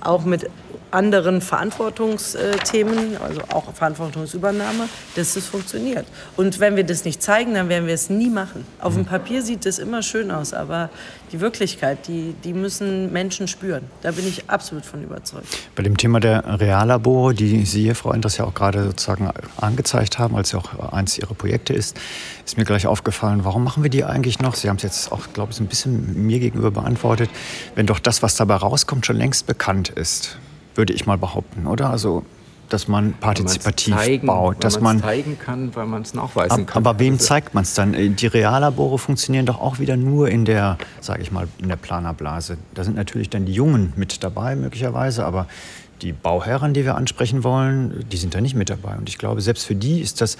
auch 0.00 0.24
mit 0.24 0.48
anderen 0.90 1.40
Verantwortungsthemen, 1.40 3.16
also 3.20 3.40
auch 3.52 3.74
Verantwortungsübernahme, 3.74 4.88
dass 5.14 5.34
das 5.34 5.46
funktioniert. 5.46 6.06
Und 6.36 6.60
wenn 6.60 6.76
wir 6.76 6.84
das 6.84 7.04
nicht 7.04 7.22
zeigen, 7.22 7.54
dann 7.54 7.68
werden 7.68 7.86
wir 7.86 7.94
es 7.94 8.08
nie 8.08 8.30
machen. 8.30 8.64
Auf 8.80 8.94
dem 8.94 9.04
Papier 9.04 9.42
sieht 9.42 9.66
das 9.66 9.78
immer 9.78 10.02
schön 10.02 10.30
aus, 10.30 10.54
aber 10.54 10.90
die 11.32 11.40
Wirklichkeit, 11.40 12.06
die, 12.06 12.34
die 12.44 12.52
müssen 12.52 13.12
Menschen 13.12 13.48
spüren. 13.48 13.82
Da 14.02 14.12
bin 14.12 14.26
ich 14.26 14.48
absolut 14.48 14.86
von 14.86 15.02
überzeugt. 15.02 15.46
Bei 15.74 15.82
dem 15.82 15.96
Thema 15.96 16.20
der 16.20 16.60
Reallabore, 16.60 17.34
die 17.34 17.64
Sie, 17.66 17.92
Frau 17.94 18.12
Endres, 18.12 18.36
ja 18.36 18.44
auch 18.44 18.54
gerade 18.54 18.84
sozusagen 18.84 19.30
angezeigt 19.56 20.18
haben, 20.18 20.36
als 20.36 20.52
ja 20.52 20.60
auch 20.60 20.92
eins 20.92 21.18
Ihrer 21.18 21.34
Projekte 21.34 21.72
ist, 21.72 21.98
ist 22.44 22.56
mir 22.56 22.64
gleich 22.64 22.86
aufgefallen, 22.86 23.44
warum 23.44 23.64
machen 23.64 23.82
wir 23.82 23.90
die 23.90 24.04
eigentlich 24.04 24.38
noch? 24.38 24.54
Sie 24.54 24.68
haben 24.68 24.76
es 24.76 24.82
jetzt 24.84 25.12
auch, 25.12 25.32
glaube 25.32 25.50
ich, 25.50 25.56
so 25.56 25.64
ein 25.64 25.66
bisschen 25.66 26.26
mir 26.26 26.38
gegenüber 26.38 26.70
beantwortet, 26.70 27.28
wenn 27.74 27.86
doch 27.86 27.98
das, 27.98 28.22
was 28.22 28.36
dabei 28.36 28.54
rauskommt, 28.54 29.04
schon 29.04 29.16
längst 29.16 29.46
bekannt 29.46 29.85
ist 29.88 30.38
würde 30.76 30.92
ich 30.92 31.06
mal 31.06 31.18
behaupten, 31.18 31.66
oder? 31.66 31.90
Also 31.90 32.24
dass 32.68 32.88
man 32.88 33.12
partizipativ 33.12 33.94
zeigen, 33.94 34.26
baut, 34.26 34.64
dass 34.64 34.80
man 34.80 35.00
zeigen 35.00 35.38
kann, 35.38 35.76
weil 35.76 35.86
man 35.86 36.02
es 36.02 36.14
nachweisen 36.14 36.62
ab, 36.62 36.66
kann. 36.66 36.84
Aber 36.84 36.98
wem 36.98 37.14
also 37.14 37.24
zeigt 37.24 37.54
man 37.54 37.62
es 37.62 37.74
dann? 37.74 37.94
Äh, 37.94 38.08
die 38.08 38.26
Reallabore 38.26 38.98
funktionieren 38.98 39.46
doch 39.46 39.60
auch 39.60 39.78
wieder 39.78 39.96
nur 39.96 40.28
in 40.28 40.44
der, 40.44 40.76
sage 41.00 41.22
ich 41.22 41.30
mal, 41.30 41.46
in 41.58 41.68
der 41.68 41.76
Planerblase. 41.76 42.58
Da 42.74 42.82
sind 42.82 42.96
natürlich 42.96 43.30
dann 43.30 43.46
die 43.46 43.52
Jungen 43.52 43.92
mit 43.94 44.24
dabei 44.24 44.56
möglicherweise, 44.56 45.24
aber 45.24 45.46
die 46.02 46.12
Bauherren, 46.12 46.74
die 46.74 46.84
wir 46.84 46.96
ansprechen 46.96 47.44
wollen, 47.44 48.04
die 48.10 48.16
sind 48.16 48.34
da 48.34 48.40
nicht 48.40 48.56
mit 48.56 48.68
dabei. 48.68 48.96
Und 48.96 49.08
ich 49.08 49.16
glaube, 49.16 49.40
selbst 49.40 49.64
für 49.64 49.76
die 49.76 50.00
ist 50.00 50.20
das 50.20 50.36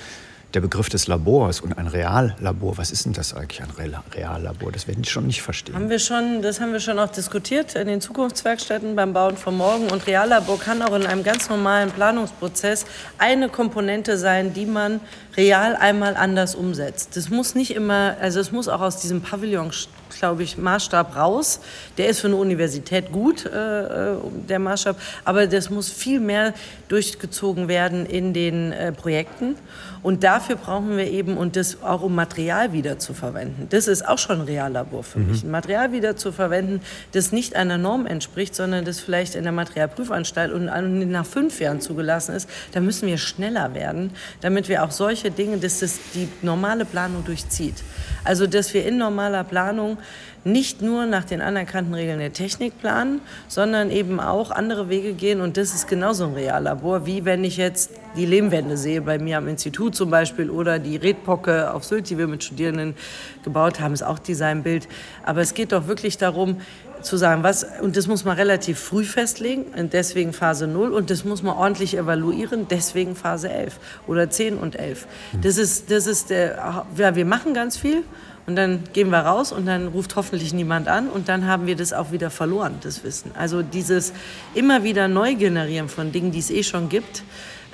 der 0.54 0.60
Begriff 0.60 0.88
des 0.88 1.06
Labors 1.06 1.60
und 1.60 1.76
ein 1.76 1.86
Reallabor, 1.86 2.78
was 2.78 2.90
ist 2.90 3.04
denn 3.04 3.12
das 3.12 3.34
eigentlich, 3.34 3.60
ein 3.62 3.70
Reallabor? 4.14 4.72
Das 4.72 4.86
werden 4.86 5.02
die 5.02 5.10
schon 5.10 5.26
nicht 5.26 5.42
verstehen. 5.42 5.74
Haben 5.74 5.90
wir 5.90 5.98
schon, 5.98 6.40
das 6.42 6.60
haben 6.60 6.72
wir 6.72 6.80
schon 6.80 6.98
auch 6.98 7.10
diskutiert 7.10 7.74
in 7.74 7.88
den 7.88 8.00
Zukunftswerkstätten 8.00 8.96
beim 8.96 9.12
Bauen 9.12 9.36
von 9.36 9.56
morgen. 9.56 9.90
Und 9.90 10.06
Reallabor 10.06 10.58
kann 10.58 10.82
auch 10.82 10.94
in 10.94 11.04
einem 11.06 11.24
ganz 11.24 11.48
normalen 11.48 11.90
Planungsprozess 11.90 12.86
eine 13.18 13.48
Komponente 13.48 14.16
sein, 14.16 14.54
die 14.54 14.66
man 14.66 15.00
real 15.36 15.76
einmal 15.76 16.16
anders 16.16 16.54
umsetzt. 16.54 17.16
Das 17.16 17.28
muss 17.28 17.54
nicht 17.54 17.74
immer, 17.74 18.16
also 18.20 18.40
es 18.40 18.52
muss 18.52 18.68
auch 18.68 18.80
aus 18.80 19.00
diesem 19.00 19.20
Pavillon 19.20 19.72
glaube 20.10 20.42
ich, 20.42 20.58
Maßstab 20.58 21.16
raus. 21.16 21.60
Der 21.98 22.08
ist 22.08 22.20
für 22.20 22.28
eine 22.28 22.36
Universität 22.36 23.12
gut, 23.12 23.46
äh, 23.46 24.12
äh, 24.12 24.16
der 24.48 24.58
Maßstab, 24.58 24.96
aber 25.24 25.46
das 25.46 25.70
muss 25.70 25.90
viel 25.90 26.20
mehr 26.20 26.54
durchgezogen 26.88 27.68
werden 27.68 28.06
in 28.06 28.32
den 28.32 28.72
äh, 28.72 28.92
Projekten. 28.92 29.56
Und 30.02 30.22
dafür 30.22 30.54
brauchen 30.54 30.96
wir 30.96 31.10
eben, 31.10 31.36
und 31.36 31.56
das 31.56 31.82
auch 31.82 32.02
um 32.02 32.14
Material 32.14 32.72
wieder 32.72 32.98
zu 32.98 33.12
verwenden. 33.12 33.66
Das 33.70 33.88
ist 33.88 34.06
auch 34.06 34.18
schon 34.18 34.40
ein 34.40 34.46
Reallabor 34.46 35.02
für 35.02 35.18
mhm. 35.18 35.30
mich. 35.30 35.42
Ein 35.42 35.50
Material 35.50 35.90
wieder 35.90 36.16
zu 36.16 36.30
verwenden, 36.30 36.80
das 37.10 37.32
nicht 37.32 37.56
einer 37.56 37.76
Norm 37.76 38.06
entspricht, 38.06 38.54
sondern 38.54 38.84
das 38.84 39.00
vielleicht 39.00 39.34
in 39.34 39.42
der 39.42 39.52
Materialprüfanstalt 39.52 40.52
und 40.52 40.66
nach 41.10 41.26
fünf 41.26 41.60
Jahren 41.60 41.80
zugelassen 41.80 42.36
ist. 42.36 42.48
Da 42.70 42.80
müssen 42.80 43.08
wir 43.08 43.18
schneller 43.18 43.74
werden, 43.74 44.12
damit 44.42 44.68
wir 44.68 44.84
auch 44.84 44.92
solche 44.92 45.32
Dinge, 45.32 45.58
dass 45.58 45.80
das 45.80 45.98
die 46.14 46.28
normale 46.40 46.84
Planung 46.84 47.24
durchzieht. 47.24 47.82
Also, 48.22 48.46
dass 48.46 48.74
wir 48.74 48.84
in 48.84 48.98
normaler 48.98 49.44
Planung 49.44 49.95
Nicht 50.44 50.80
nur 50.80 51.06
nach 51.06 51.24
den 51.24 51.40
anerkannten 51.40 51.92
Regeln 51.92 52.18
der 52.18 52.32
Technik 52.32 52.78
planen, 52.80 53.20
sondern 53.48 53.90
eben 53.90 54.20
auch 54.20 54.50
andere 54.50 54.88
Wege 54.88 55.12
gehen. 55.12 55.40
Und 55.40 55.56
das 55.56 55.74
ist 55.74 55.88
genauso 55.88 56.26
ein 56.26 56.34
Reallabor, 56.34 57.04
wie 57.06 57.24
wenn 57.24 57.42
ich 57.42 57.56
jetzt 57.56 57.90
die 58.16 58.26
Lehmwände 58.26 58.76
sehe, 58.76 59.02
bei 59.02 59.18
mir 59.18 59.38
am 59.38 59.48
Institut 59.48 59.96
zum 59.96 60.10
Beispiel, 60.10 60.50
oder 60.50 60.78
die 60.78 60.96
Redpocke 60.96 61.74
auf 61.74 61.84
Sylt, 61.84 62.08
die 62.10 62.18
wir 62.18 62.28
mit 62.28 62.44
Studierenden 62.44 62.94
gebaut 63.42 63.80
haben, 63.80 63.92
ist 63.92 64.02
auch 64.02 64.18
Designbild. 64.18 64.88
Aber 65.24 65.40
es 65.40 65.54
geht 65.54 65.72
doch 65.72 65.88
wirklich 65.88 66.16
darum, 66.16 66.60
zu 67.02 67.16
sagen, 67.16 67.42
was, 67.42 67.66
und 67.82 67.96
das 67.96 68.06
muss 68.06 68.24
man 68.24 68.36
relativ 68.36 68.78
früh 68.78 69.04
festlegen, 69.04 69.64
und 69.76 69.92
deswegen 69.92 70.32
Phase 70.32 70.66
0, 70.66 70.92
und 70.92 71.10
das 71.10 71.24
muss 71.24 71.42
man 71.42 71.56
ordentlich 71.56 71.96
evaluieren, 71.96 72.66
deswegen 72.68 73.16
Phase 73.16 73.50
11 73.50 73.78
oder 74.06 74.30
10 74.30 74.58
und 74.58 74.78
11. 74.78 75.06
Das 75.42 75.58
ist, 75.58 75.90
das 75.90 76.06
ist 76.06 76.30
der, 76.30 76.86
ja, 76.96 77.16
wir 77.16 77.24
machen 77.24 77.54
ganz 77.54 77.76
viel, 77.76 78.02
und 78.46 78.54
dann 78.54 78.84
gehen 78.92 79.10
wir 79.10 79.18
raus 79.18 79.50
und 79.50 79.66
dann 79.66 79.88
ruft 79.88 80.14
hoffentlich 80.14 80.54
niemand 80.54 80.86
an 80.86 81.08
und 81.08 81.28
dann 81.28 81.46
haben 81.46 81.66
wir 81.66 81.74
das 81.74 81.92
auch 81.92 82.12
wieder 82.12 82.30
verloren, 82.30 82.76
das 82.80 83.02
Wissen. 83.02 83.32
Also 83.36 83.62
dieses 83.62 84.12
immer 84.54 84.84
wieder 84.84 85.08
neu 85.08 85.34
generieren 85.34 85.88
von 85.88 86.12
Dingen, 86.12 86.30
die 86.30 86.38
es 86.38 86.50
eh 86.50 86.62
schon 86.62 86.88
gibt, 86.88 87.24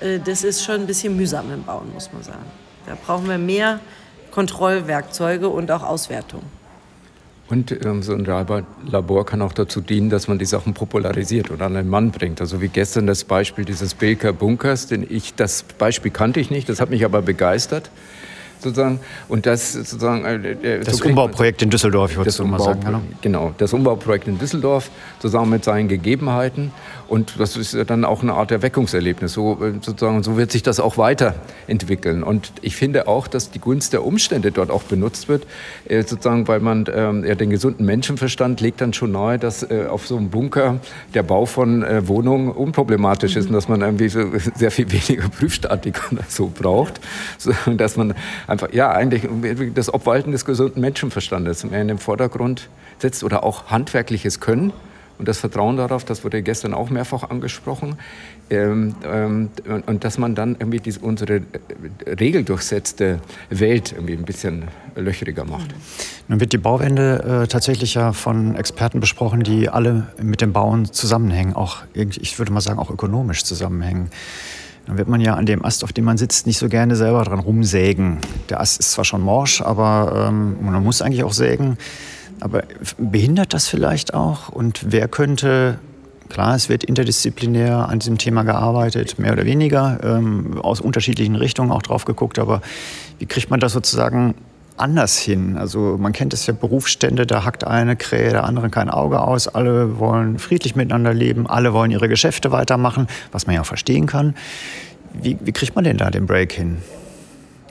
äh, 0.00 0.19
das 0.19 0.45
ist 0.45 0.64
schon 0.64 0.76
ein 0.76 0.87
bisschen 0.87 1.17
mühsam 1.17 1.52
im 1.52 1.62
Bauen, 1.62 1.93
muss 1.93 2.11
man 2.12 2.23
sagen. 2.23 2.47
Da 2.87 2.97
brauchen 3.07 3.29
wir 3.29 3.38
mehr 3.38 3.81
Kontrollwerkzeuge 4.31 5.49
und 5.49 5.71
auch 5.71 5.83
Auswertung. 5.83 6.43
Und 7.52 7.71
ähm, 7.85 8.02
so 8.02 8.14
ein 8.14 8.25
Labor 8.25 9.26
kann 9.26 9.42
auch 9.42 9.52
dazu 9.52 9.82
dienen, 9.82 10.09
dass 10.09 10.26
man 10.26 10.38
die 10.38 10.47
Sachen 10.47 10.73
popularisiert 10.73 11.50
oder 11.50 11.66
an 11.66 11.75
den 11.75 11.87
Mann 11.90 12.11
bringt. 12.11 12.40
Also 12.40 12.62
wie 12.62 12.68
gestern 12.68 13.06
das 13.06 13.25
Beispiel 13.25 13.66
dieses 13.66 13.92
Bilker 13.92 14.32
Bunkers, 14.32 14.87
den 14.87 15.06
ich, 15.06 15.35
das 15.35 15.62
Beispiel 15.62 16.11
kannte 16.11 16.40
ich 16.40 16.50
nicht, 16.50 16.71
das 16.71 16.80
hat 16.80 16.88
mich 16.88 17.04
aber 17.04 17.21
begeistert 17.21 17.90
sozusagen. 18.59 19.00
Und 19.28 19.44
das 19.44 19.75
sozusagen. 19.75 20.25
Äh, 20.25 20.80
das 20.80 20.97
so 20.97 21.04
Umbauprojekt 21.04 21.61
in 21.61 21.68
Düsseldorf, 21.68 22.12
ich 22.12 22.16
würde 22.16 22.44
mal 22.44 22.59
sagen. 22.59 22.80
Genau. 22.80 23.02
genau, 23.21 23.54
das 23.59 23.75
Umbauprojekt 23.75 24.28
in 24.28 24.38
Düsseldorf, 24.38 24.90
zusammen 25.18 25.50
mit 25.50 25.64
seinen 25.64 25.88
Gegebenheiten. 25.88 26.73
Und 27.12 27.38
das 27.38 27.59
ist 27.59 27.76
dann 27.90 28.07
auch 28.07 28.23
eine 28.23 28.33
Art 28.33 28.50
Erweckungserlebnis. 28.52 29.35
So, 29.35 29.62
äh, 29.62 29.73
sozusagen, 29.83 30.23
so 30.23 30.38
wird 30.38 30.50
sich 30.50 30.62
das 30.62 30.81
auch 30.81 30.97
weiterentwickeln. 30.97 32.23
Und 32.23 32.52
ich 32.62 32.75
finde 32.75 33.07
auch, 33.07 33.28
dass 33.28 33.50
die 33.50 33.59
Gunst 33.59 33.92
der 33.92 34.02
Umstände 34.02 34.50
dort 34.50 34.71
auch 34.71 34.85
benutzt 34.85 35.28
wird, 35.28 35.47
äh, 35.85 36.04
sozusagen, 36.04 36.49
weil 36.49 36.61
man 36.61 36.87
ähm, 36.90 37.23
ja, 37.23 37.35
den 37.35 37.50
gesunden 37.50 37.85
Menschenverstand 37.85 38.62
legt 38.62 38.81
dann 38.81 38.95
schon 38.95 39.12
nahe, 39.12 39.38
dass 39.38 39.62
äh, 39.62 39.88
auf 39.90 40.07
so 40.07 40.16
einem 40.16 40.31
Bunker 40.31 40.81
der 41.12 41.23
Bau 41.23 41.45
von 41.45 41.83
äh, 41.83 42.09
Wohnungen 42.09 42.49
unproblematisch 42.49 43.35
mhm. 43.35 43.40
ist 43.40 43.47
und 43.49 43.52
dass 43.52 43.69
man 43.69 43.83
irgendwie 43.83 44.09
so 44.09 44.21
sehr 44.54 44.71
viel 44.71 44.90
weniger 44.90 45.28
Prüfstatik 45.28 46.00
oder 46.12 46.25
so 46.28 46.50
braucht. 46.50 46.99
So, 47.37 47.52
dass 47.76 47.99
man 47.99 48.14
einfach, 48.47 48.73
ja, 48.73 48.90
eigentlich 48.90 49.28
das 49.75 49.92
Obwalten 49.92 50.33
des 50.33 50.47
gesunden 50.47 50.81
Menschenverstandes 50.81 51.64
mehr 51.64 51.83
in 51.83 51.88
den 51.88 51.99
Vordergrund 51.99 52.71
setzt 53.00 53.23
oder 53.23 53.45
auch 53.45 53.66
handwerkliches 53.66 54.40
Können 54.40 54.73
und 55.23 55.29
das 55.29 55.38
Vertrauen 55.38 55.76
darauf, 55.76 56.05
das 56.05 56.25
wurde 56.25 56.43
gestern 56.43 56.75
auch 56.75 56.91
mehrfach 56.91 57.31
angesprochen, 57.31 57.95
ähm, 58.50 58.97
ähm, 59.05 59.50
und 59.87 60.02
dass 60.02 60.19
man 60.19 60.35
dann 60.35 60.57
irgendwie 60.59 60.81
diese, 60.81 60.99
unsere 60.99 61.37
äh, 61.37 61.43
regeldurchsetzte 62.09 63.21
Welt 63.49 63.93
irgendwie 63.93 64.14
ein 64.14 64.25
bisschen 64.25 64.64
löchriger 64.97 65.45
macht. 65.45 65.76
Nun 66.26 66.41
wird 66.41 66.52
die 66.52 66.59
Bauwende 66.59 67.43
äh, 67.45 67.47
tatsächlich 67.47 67.95
ja 67.95 68.12
von 68.12 68.57
Experten 68.57 68.99
besprochen, 68.99 69.45
die 69.45 69.69
alle 69.69 70.09
mit 70.21 70.41
dem 70.41 70.52
Bauen 70.52 70.91
zusammenhängen, 70.93 71.55
auch 71.55 71.83
ich 71.95 72.41
würde 72.41 72.50
mal 72.50 72.61
sagen 72.61 72.81
auch 72.81 72.91
ökonomisch 72.91 73.45
zusammenhängen. 73.45 74.11
Dann 74.87 74.99
wird 74.99 75.07
man 75.07 75.21
ja 75.21 75.35
an 75.35 75.47
dem 75.47 75.64
Ast, 75.64 75.85
auf 75.85 75.93
dem 75.93 76.05
man 76.05 76.19
sitzt, 76.19 76.49
nicht 76.49 76.59
so 76.59 76.69
gerne 76.69 76.97
selber 76.97 77.23
dran 77.23 77.38
rumsägen. 77.38 78.19
Der 78.49 78.61
Ast 78.61 78.81
ist 78.81 78.91
zwar 78.91 79.05
schon 79.05 79.21
morsch, 79.21 79.61
aber 79.61 80.26
ähm, 80.31 80.57
man 80.61 80.83
muss 80.83 81.00
eigentlich 81.00 81.23
auch 81.23 81.33
sägen. 81.33 81.79
Aber 82.43 82.65
behindert 82.99 83.55
das 83.55 83.69
vielleicht 83.69 84.15
auch? 84.15 84.49
Und 84.49 84.81
wer 84.89 85.07
könnte, 85.07 85.79
klar, 86.29 86.57
es 86.57 86.69
wird 86.69 86.83
interdisziplinär 86.83 87.89
an 87.89 88.01
diesem 88.01 88.19
Thema 88.19 88.43
gearbeitet, 88.43 89.19
mehr 89.21 89.33
oder 89.33 89.45
weniger, 89.45 90.01
ähm, 90.03 90.61
aus 90.61 90.81
unterschiedlichen 90.81 91.37
Richtungen 91.37 91.71
auch 91.71 91.83
drauf 91.83 92.05
geguckt, 92.05 92.41
aber 92.41 92.61
wie 93.21 93.27
kriegt 93.27 93.51
man 93.51 93.61
das 93.61 93.73
sozusagen 93.73 94.35
anders 94.77 95.19
hin. 95.19 95.57
Also 95.57 95.97
man 96.01 96.13
kennt 96.13 96.35
es 96.35 96.47
ja 96.47 96.55
Berufsstände, 96.55 97.27
da 97.27 97.45
hackt 97.45 97.65
eine 97.65 97.95
Krähe 97.95 98.31
der 98.31 98.45
anderen 98.45 98.73
kein 98.73 98.91
Auge 98.91 99.21
aus, 99.21 99.47
alle 99.47 100.01
wollen 100.01 100.39
friedlich 100.39 100.75
miteinander 100.75 101.15
leben, 101.15 101.47
alle 101.47 101.73
wollen 101.73 101.93
ihre 101.93 102.09
Geschäfte 102.09 102.51
weitermachen, 102.51 103.07
was 103.31 103.47
man 103.47 103.55
ja 103.55 103.61
auch 103.61 103.67
verstehen 103.67 104.07
kann. 104.07 104.35
Wie, 105.13 105.37
wie 105.41 105.53
kriegt 105.53 105.77
man 105.77 105.85
denn 105.85 105.99
da 105.99 106.11
den 106.11 106.27
Break 106.27 106.53
hin? 106.53 106.79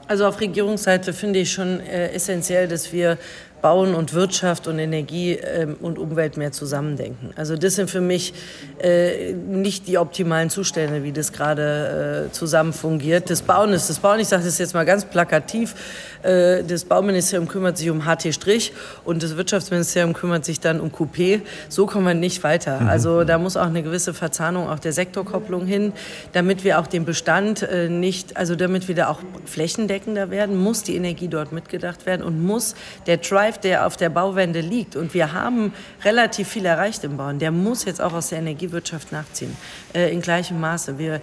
Also 0.06 0.26
auf 0.26 0.40
Regierungsseite 0.40 1.12
finde 1.12 1.40
ich 1.40 1.52
schon 1.52 1.80
äh, 1.80 2.12
essentiell, 2.12 2.68
dass 2.68 2.92
wir 2.92 3.18
Bauen 3.62 3.94
und 3.94 4.12
Wirtschaft 4.12 4.66
und 4.66 4.78
Energie 4.78 5.34
ähm, 5.34 5.76
und 5.80 5.98
Umwelt 5.98 6.36
mehr 6.36 6.52
zusammendenken. 6.52 7.30
Also 7.36 7.56
das 7.56 7.76
sind 7.76 7.88
für 7.88 8.00
mich 8.00 8.34
äh, 8.82 9.32
nicht 9.32 9.86
die 9.86 9.98
optimalen 9.98 10.50
Zustände, 10.50 11.04
wie 11.04 11.12
das 11.12 11.32
gerade 11.32 12.28
äh, 12.28 12.32
zusammen 12.32 12.72
fungiert. 12.72 13.30
Das 13.30 13.42
Bauen 13.42 13.72
ist 13.72 13.88
das 13.88 14.00
Bauen. 14.00 14.18
Ich 14.18 14.28
sage 14.28 14.44
das 14.44 14.58
jetzt 14.58 14.74
mal 14.74 14.84
ganz 14.84 15.04
plakativ. 15.04 15.74
Äh, 16.22 16.64
das 16.64 16.84
Bauministerium 16.84 17.48
kümmert 17.48 17.78
sich 17.78 17.88
um 17.90 18.02
HT- 18.02 18.72
und 19.04 19.22
das 19.22 19.36
Wirtschaftsministerium 19.36 20.12
kümmert 20.12 20.44
sich 20.44 20.60
dann 20.60 20.80
um 20.80 20.90
Coupé. 20.90 21.40
So 21.68 21.86
kommen 21.86 22.06
wir 22.06 22.14
nicht 22.14 22.42
weiter. 22.42 22.80
Mhm. 22.80 22.88
Also 22.88 23.24
da 23.24 23.38
muss 23.38 23.56
auch 23.56 23.66
eine 23.66 23.82
gewisse 23.82 24.14
Verzahnung 24.14 24.68
auch 24.68 24.78
der 24.78 24.92
Sektorkopplung 24.92 25.66
hin, 25.66 25.92
damit 26.32 26.64
wir 26.64 26.80
auch 26.80 26.86
den 26.86 27.04
Bestand 27.04 27.62
äh, 27.62 27.88
nicht, 27.88 28.36
also 28.36 28.56
damit 28.56 28.88
wir 28.88 28.94
da 28.94 29.08
auch 29.08 29.20
flächendeckender 29.44 30.30
werden, 30.30 30.56
muss 30.56 30.82
die 30.82 30.96
Energie 30.96 31.28
dort 31.28 31.52
mitgedacht 31.52 32.06
werden 32.06 32.22
und 32.22 32.42
muss 32.42 32.74
der 33.06 33.18
Drive, 33.18 33.51
der 33.58 33.86
auf 33.86 33.96
der 33.96 34.08
Bauwende 34.08 34.60
liegt, 34.60 34.96
und 34.96 35.14
wir 35.14 35.32
haben 35.32 35.72
relativ 36.04 36.48
viel 36.48 36.64
erreicht 36.64 37.04
im 37.04 37.16
Bauen, 37.16 37.38
der 37.38 37.50
muss 37.50 37.84
jetzt 37.84 38.00
auch 38.00 38.12
aus 38.12 38.28
der 38.28 38.38
Energiewirtschaft 38.38 39.12
nachziehen, 39.12 39.56
äh, 39.94 40.12
in 40.12 40.20
gleichem 40.20 40.60
Maße. 40.60 40.98
Wir 40.98 41.20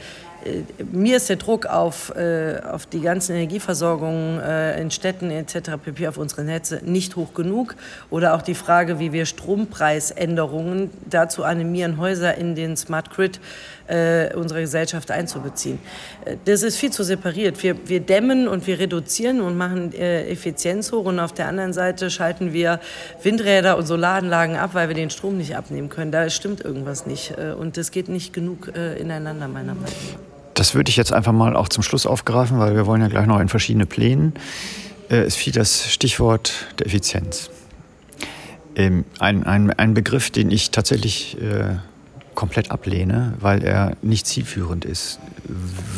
mir 0.91 1.17
ist 1.17 1.29
der 1.29 1.35
Druck 1.35 1.65
auf, 1.65 2.15
äh, 2.15 2.59
auf 2.61 2.85
die 2.85 3.01
ganzen 3.01 3.35
Energieversorgungen 3.35 4.39
äh, 4.39 4.81
in 4.81 4.91
Städten 4.91 5.31
etc. 5.31 5.71
pp. 5.83 6.07
auf 6.07 6.17
unsere 6.17 6.43
Netze 6.43 6.81
nicht 6.83 7.15
hoch 7.15 7.33
genug. 7.33 7.75
Oder 8.09 8.35
auch 8.35 8.41
die 8.41 8.55
Frage, 8.55 8.99
wie 8.99 9.11
wir 9.11 9.25
Strompreisänderungen 9.25 10.89
dazu 11.09 11.43
animieren, 11.43 11.97
Häuser 11.97 12.35
in 12.35 12.55
den 12.55 12.77
Smart 12.77 13.09
Grid 13.09 13.39
äh, 13.89 14.35
unserer 14.35 14.61
Gesellschaft 14.61 15.09
einzubeziehen. 15.09 15.79
Äh, 16.23 16.37
das 16.45 16.61
ist 16.63 16.77
viel 16.77 16.91
zu 16.91 17.03
separiert. 17.03 17.61
Wir, 17.63 17.75
wir 17.87 17.99
dämmen 17.99 18.47
und 18.47 18.67
wir 18.67 18.79
reduzieren 18.79 19.41
und 19.41 19.57
machen 19.57 19.93
äh, 19.93 20.29
Effizienz 20.29 20.91
hoch 20.91 21.05
und 21.05 21.19
auf 21.19 21.33
der 21.33 21.47
anderen 21.47 21.73
Seite 21.73 22.09
schalten 22.09 22.53
wir 22.53 22.79
Windräder 23.23 23.77
und 23.77 23.87
Solaranlagen 23.87 24.55
ab, 24.57 24.71
weil 24.73 24.89
wir 24.89 24.95
den 24.95 25.09
Strom 25.09 25.37
nicht 25.37 25.55
abnehmen 25.55 25.89
können. 25.89 26.11
Da 26.11 26.29
stimmt 26.29 26.61
irgendwas 26.61 27.05
nicht 27.05 27.33
und 27.57 27.77
das 27.77 27.91
geht 27.91 28.09
nicht 28.09 28.33
genug 28.33 28.67
ineinander, 28.67 29.47
meiner 29.47 29.73
Meinung 29.73 29.83
nach. 29.83 30.28
Das 30.59 30.75
würde 30.75 30.89
ich 30.89 30.97
jetzt 30.97 31.13
einfach 31.13 31.31
mal 31.31 31.55
auch 31.55 31.69
zum 31.69 31.83
Schluss 31.83 32.05
aufgreifen, 32.05 32.59
weil 32.59 32.75
wir 32.75 32.85
wollen 32.85 33.01
ja 33.01 33.07
gleich 33.07 33.25
noch 33.25 33.39
in 33.39 33.47
verschiedene 33.47 33.85
Plänen. 33.85 34.33
Es 35.07 35.37
fiel 35.37 35.53
das 35.53 35.89
Stichwort 35.89 36.51
der 36.77 36.87
Effizienz. 36.87 37.49
Ähm, 38.75 39.05
ein, 39.19 39.45
ein, 39.45 39.71
ein 39.71 39.93
Begriff, 39.93 40.31
den 40.31 40.51
ich 40.51 40.71
tatsächlich 40.71 41.37
komplett 42.35 42.71
ablehne, 42.71 43.35
weil 43.39 43.63
er 43.63 43.95
nicht 44.01 44.27
zielführend 44.27 44.83
ist. 44.83 45.19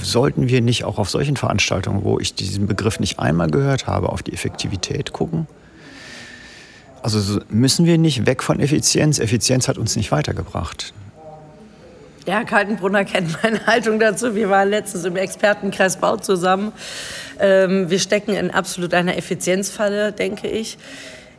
Sollten 0.03 0.47
wir 0.47 0.61
nicht 0.61 0.83
auch 0.83 0.99
auf 0.99 1.09
solchen 1.09 1.37
Veranstaltungen, 1.37 2.03
wo 2.03 2.19
ich 2.19 2.35
diesen 2.35 2.67
Begriff 2.67 2.99
nicht 2.99 3.19
einmal 3.19 3.49
gehört 3.49 3.87
habe, 3.87 4.09
auf 4.09 4.21
die 4.21 4.31
Effektivität 4.31 5.11
gucken? 5.11 5.47
Also 7.01 7.41
müssen 7.49 7.87
wir 7.87 7.97
nicht 7.97 8.27
weg 8.27 8.43
von 8.43 8.59
Effizienz? 8.59 9.17
Effizienz 9.17 9.67
hat 9.67 9.79
uns 9.79 9.95
nicht 9.95 10.11
weitergebracht. 10.11 10.93
Ja, 12.31 12.45
Kaltenbrunner 12.45 13.03
kennt 13.03 13.43
meine 13.43 13.65
Haltung 13.67 13.99
dazu. 13.99 14.35
Wir 14.35 14.49
waren 14.49 14.69
letztens 14.69 15.03
im 15.03 15.17
Expertenkreis 15.17 15.97
Bau 15.97 16.15
zusammen. 16.15 16.71
Ähm, 17.41 17.89
wir 17.89 17.99
stecken 17.99 18.33
in 18.33 18.51
absolut 18.51 18.93
einer 18.93 19.17
Effizienzfalle, 19.17 20.13
denke 20.13 20.47
ich. 20.47 20.77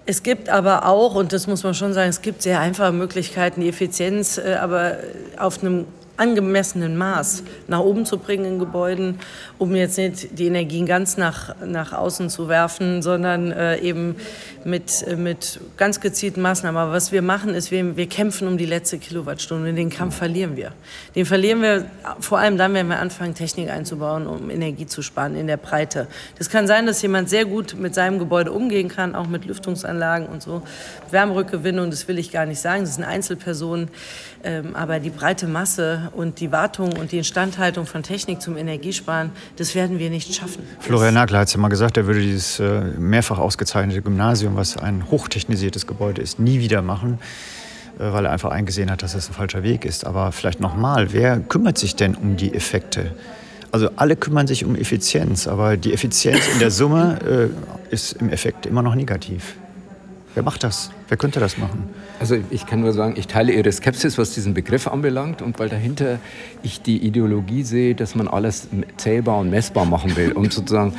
Es 0.04 0.22
gibt 0.22 0.50
aber 0.50 0.84
auch, 0.84 1.14
und 1.14 1.32
das 1.32 1.46
muss 1.46 1.64
man 1.64 1.72
schon 1.72 1.94
sagen, 1.94 2.11
es 2.11 2.20
gibt 2.20 2.42
sehr 2.42 2.61
einfache 2.61 2.92
Möglichkeiten, 2.92 3.62
die 3.62 3.70
Effizienz 3.70 4.37
äh, 4.37 4.56
aber 4.61 4.99
auf 5.38 5.62
einem 5.62 5.87
angemessenen 6.16 6.97
Maß 6.97 7.42
nach 7.69 7.81
oben 7.81 8.04
zu 8.04 8.19
bringen 8.19 8.45
in 8.45 8.59
Gebäuden, 8.59 9.19
um 9.59 9.75
jetzt 9.75 9.99
nicht 9.99 10.38
die 10.38 10.47
Energien 10.47 10.87
ganz 10.87 11.16
nach, 11.16 11.54
nach 11.64 11.92
außen 11.92 12.31
zu 12.31 12.49
werfen, 12.49 13.02
sondern 13.02 13.50
äh, 13.52 13.78
eben 13.78 14.16
mit, 14.64 15.02
äh, 15.07 15.16
mit 15.16 15.61
ganz 15.76 16.00
gezielten 16.00 16.42
Maßnahmen. 16.42 16.81
Aber 16.81 16.92
was 16.92 17.12
wir 17.12 17.23
machen, 17.23 17.54
ist, 17.54 17.71
wir, 17.71 17.97
wir 17.97 18.09
kämpfen 18.09 18.47
um 18.47 18.59
die 18.59 18.66
letzte 18.66 18.99
Kilowattstunde. 18.99 19.71
Und 19.71 19.76
den 19.76 19.90
Kampf 19.90 20.16
verlieren 20.16 20.57
wir. 20.57 20.73
Den 21.14 21.26
verlieren 21.26 21.62
wir 21.62 21.87
vor 22.21 22.38
allem 22.38 22.59
dann, 22.59 22.75
wenn 22.75 22.88
wir 22.88 22.99
anfangen, 22.99 23.35
Technik 23.35 23.71
einzubauen, 23.71 24.26
um 24.26 24.50
Energie 24.50 24.87
zu 24.87 25.02
sparen 25.02 25.35
in 25.37 25.47
der 25.47 25.57
Breite. 25.57 26.09
Das 26.38 26.50
kann 26.50 26.66
sein, 26.66 26.87
dass 26.87 27.00
jemand 27.02 27.31
sehr 27.31 27.45
gut 27.45 27.75
mit 27.78 27.95
seinem 27.95 28.19
Gebäude 28.19 28.52
umgehen 28.52 28.88
kann, 28.88 29.14
auch 29.14 29.26
mit 29.26 29.45
Lüftungsanlagen 29.45 30.26
und 30.28 30.42
so. 30.42 30.62
Wärmerückgewinnung, 31.11 31.90
das 31.90 32.07
will 32.09 32.19
ich 32.19 32.31
gar 32.31 32.47
nicht 32.47 32.61
sagen, 32.61 32.85
das 32.85 32.97
sind 32.97 33.04
Einzelpersonen. 33.04 33.88
Ähm, 34.44 34.75
aber 34.75 34.99
die 34.99 35.11
breite 35.11 35.46
Masse 35.46 36.11
und 36.16 36.40
die 36.40 36.50
Wartung 36.50 36.92
und 36.94 37.12
die 37.12 37.18
Instandhaltung 37.18 37.87
von 37.87 38.02
Technik 38.02 38.42
zum 38.42 38.56
Energiesparen, 38.56 39.30
das 39.56 39.75
werden 39.75 40.00
wir 40.00 40.11
nicht 40.11 40.34
schaffen. 40.34 40.64
Florian 40.80 41.14
Nagler 41.14 41.40
hat 41.40 41.49
es 41.49 41.54
ja 41.54 41.61
mal 41.61 41.68
gesagt, 41.68 41.96
er 41.96 42.06
würde 42.06 42.20
dieses 42.20 42.58
äh, 42.58 42.80
mehrfach 42.99 43.38
ausgezeichnete 43.38 44.02
Gymnasium, 44.02 44.56
was 44.56 44.76
ein 44.76 45.11
hochtechnisiertes 45.11 45.87
Gebäude 45.87 46.22
ist, 46.22 46.40
nie 46.40 46.58
wieder 46.58 46.82
machen 46.82 47.20
äh, 47.99 48.12
weil 48.12 48.25
er 48.25 48.32
einfach 48.32 48.50
eingesehen 48.50 48.90
hat, 48.90 49.02
dass 49.02 49.12
das 49.12 49.28
ein 49.28 49.34
falscher 49.34 49.62
Weg 49.62 49.84
ist. 49.84 50.04
Aber 50.04 50.32
vielleicht 50.32 50.61
nochmal, 50.61 51.12
wer 51.12 51.38
kümmert 51.38 51.78
sich 51.78 51.94
denn 51.94 52.14
um 52.16 52.37
die 52.37 52.52
Effekte? 52.52 53.14
Also 53.70 53.88
alle 53.96 54.16
kümmern 54.16 54.46
sich 54.46 54.64
um 54.64 54.76
Effizienz, 54.76 55.46
aber 55.46 55.76
die 55.76 55.94
Effizienz 55.94 56.46
in 56.52 56.58
der 56.58 56.70
Summe 56.70 57.50
äh, 57.90 57.94
ist 57.94 58.12
im 58.14 58.28
Effekt 58.28 58.66
immer 58.66 58.82
noch 58.82 58.94
negativ. 58.94 59.54
Wer 60.34 60.42
macht 60.42 60.64
das? 60.64 60.90
Wer 61.08 61.16
könnte 61.18 61.40
das 61.40 61.58
machen? 61.58 61.90
Also 62.18 62.36
ich 62.50 62.66
kann 62.66 62.80
nur 62.80 62.92
sagen, 62.92 63.14
ich 63.16 63.26
teile 63.26 63.52
Ihre 63.52 63.70
Skepsis, 63.70 64.16
was 64.16 64.32
diesen 64.32 64.54
Begriff 64.54 64.86
anbelangt 64.86 65.42
und 65.42 65.58
weil 65.58 65.68
dahinter 65.68 66.18
ich 66.62 66.80
die 66.80 66.98
Ideologie 67.04 67.62
sehe, 67.64 67.94
dass 67.94 68.14
man 68.14 68.28
alles 68.28 68.68
zählbar 68.96 69.38
und 69.40 69.50
messbar 69.50 69.84
machen 69.84 70.16
will, 70.16 70.32
um 70.32 70.50
sozusagen 70.50 70.94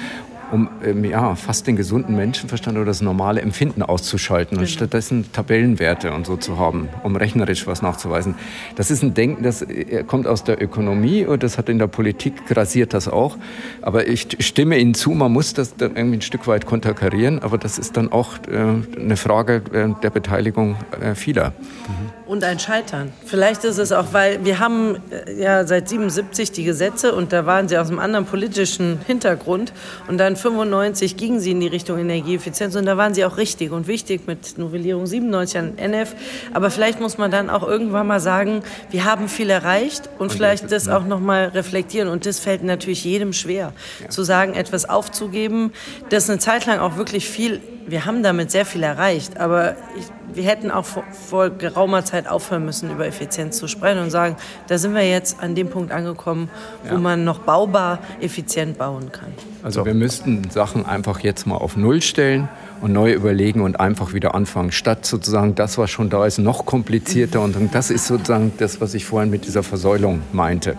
um 0.53 0.69
ähm, 0.85 1.03
ja, 1.03 1.33
fast 1.35 1.65
den 1.65 1.75
gesunden 1.75 2.15
Menschenverstand 2.15 2.77
oder 2.77 2.85
das 2.85 3.01
normale 3.01 3.41
Empfinden 3.41 3.81
auszuschalten 3.81 4.57
und 4.57 4.65
genau. 4.65 4.73
stattdessen 4.73 5.31
Tabellenwerte 5.33 6.13
und 6.13 6.27
so 6.27 6.37
zu 6.37 6.59
haben, 6.59 6.89
um 7.01 7.15
rechnerisch 7.15 7.65
was 7.65 7.81
nachzuweisen. 7.81 8.35
Das 8.75 8.91
ist 8.91 9.01
ein 9.01 9.15
Denken, 9.15 9.43
das 9.43 9.63
äh, 9.63 10.03
kommt 10.05 10.27
aus 10.27 10.43
der 10.43 10.61
Ökonomie 10.61 11.25
und 11.25 11.41
das 11.41 11.57
hat 11.57 11.69
in 11.69 11.79
der 11.79 11.87
Politik 11.87 12.45
grasiert 12.45 12.93
das 12.93 13.07
auch. 13.07 13.37
Aber 13.81 14.07
ich 14.07 14.27
stimme 14.39 14.77
Ihnen 14.77 14.93
zu, 14.93 15.09
man 15.11 15.31
muss 15.31 15.53
das 15.53 15.75
dann 15.75 15.95
irgendwie 15.95 16.17
ein 16.17 16.21
Stück 16.21 16.45
weit 16.47 16.67
konterkarieren, 16.67 17.39
aber 17.39 17.57
das 17.57 17.79
ist 17.79 17.97
dann 17.97 18.11
auch 18.11 18.37
äh, 18.47 18.99
eine 18.99 19.17
Frage 19.17 19.63
äh, 19.73 19.89
der 20.03 20.11
Beteiligung 20.11 20.75
äh, 21.01 21.15
vieler. 21.15 21.49
Mhm. 21.49 22.13
Und 22.25 22.43
ein 22.43 22.57
Scheitern. 22.57 23.11
Vielleicht 23.25 23.63
ist 23.63 23.77
es 23.77 23.91
auch, 23.91 24.13
weil 24.13 24.45
wir 24.45 24.59
haben 24.59 24.97
äh, 25.11 25.41
ja 25.41 25.65
seit 25.65 25.89
77 25.89 26.51
die 26.51 26.63
Gesetze 26.63 27.13
und 27.13 27.33
da 27.33 27.45
waren 27.45 27.67
sie 27.67 27.77
aus 27.77 27.89
einem 27.89 27.99
anderen 27.99 28.25
politischen 28.25 28.99
Hintergrund 29.05 29.73
und 30.07 30.17
dann 30.17 30.35
95 30.43 31.15
gingen 31.15 31.39
sie 31.39 31.51
in 31.51 31.61
die 31.61 31.67
Richtung 31.67 31.97
Energieeffizienz 31.97 32.75
und 32.75 32.85
da 32.85 32.97
waren 32.97 33.13
sie 33.13 33.23
auch 33.23 33.37
richtig 33.37 33.71
und 33.71 33.87
wichtig 33.87 34.27
mit 34.27 34.57
Novellierung 34.57 35.05
97 35.07 35.57
an 35.57 35.77
NF. 35.77 36.15
Aber 36.53 36.69
vielleicht 36.69 36.99
muss 36.99 37.17
man 37.17 37.31
dann 37.31 37.49
auch 37.49 37.65
irgendwann 37.65 38.07
mal 38.07 38.19
sagen, 38.19 38.61
wir 38.91 39.05
haben 39.05 39.29
viel 39.29 39.49
erreicht 39.49 40.09
und, 40.17 40.23
und 40.23 40.33
vielleicht 40.33 40.71
das 40.71 40.89
auch 40.89 41.05
noch 41.05 41.21
mal 41.21 41.45
reflektieren 41.45 42.09
und 42.09 42.25
das 42.25 42.39
fällt 42.39 42.63
natürlich 42.63 43.05
jedem 43.05 43.31
schwer, 43.31 43.71
ja. 44.01 44.09
zu 44.09 44.23
sagen, 44.23 44.53
etwas 44.53 44.89
aufzugeben, 44.89 45.71
das 46.09 46.29
eine 46.29 46.39
Zeit 46.39 46.65
lang 46.65 46.79
auch 46.79 46.97
wirklich 46.97 47.29
viel 47.29 47.61
wir 47.87 48.05
haben 48.05 48.23
damit 48.23 48.51
sehr 48.51 48.65
viel 48.65 48.83
erreicht, 48.83 49.39
aber 49.39 49.75
ich, 49.97 50.05
wir 50.33 50.43
hätten 50.43 50.71
auch 50.71 50.85
vor, 50.85 51.03
vor, 51.11 51.49
geraumer 51.49 52.05
Zeit 52.05 52.27
aufhören 52.27 52.65
müssen, 52.65 52.91
über 52.91 53.05
Effizienz 53.05 53.57
zu 53.57 53.67
sprechen 53.67 53.99
und 53.99 54.09
sagen, 54.09 54.35
da 54.67 54.77
sind 54.77 54.93
wir 54.93 55.07
jetzt 55.07 55.41
an 55.41 55.55
dem 55.55 55.69
Punkt 55.69 55.91
angekommen, 55.91 56.49
wo 56.83 56.95
ja. 56.95 56.99
man 56.99 57.23
noch 57.23 57.39
baubar 57.39 57.99
effizient 58.21 58.77
bauen 58.77 59.11
kann. 59.11 59.31
Also 59.63 59.81
so. 59.81 59.85
wir 59.85 59.93
müssten 59.93 60.49
Sachen 60.49 60.85
einfach 60.85 61.19
jetzt 61.19 61.45
mal 61.45 61.57
auf 61.57 61.77
Null 61.77 62.01
stellen 62.01 62.49
und 62.81 62.91
neu 62.91 63.13
überlegen 63.13 63.61
und 63.61 63.79
einfach 63.79 64.13
wieder 64.13 64.35
anfangen, 64.35 64.71
statt 64.71 65.05
sozusagen 65.05 65.55
das, 65.55 65.77
was 65.77 65.89
schon 65.89 66.09
da 66.09 66.25
ist, 66.25 66.37
noch 66.37 66.65
komplizierter. 66.65 67.41
Und 67.41 67.55
das 67.73 67.89
ist 67.89 68.07
sozusagen 68.07 68.51
das, 68.57 68.81
was 68.81 68.93
ich 68.93 69.05
vorhin 69.05 69.29
mit 69.29 69.45
dieser 69.45 69.63
Versäulung 69.63 70.21
meinte. 70.31 70.77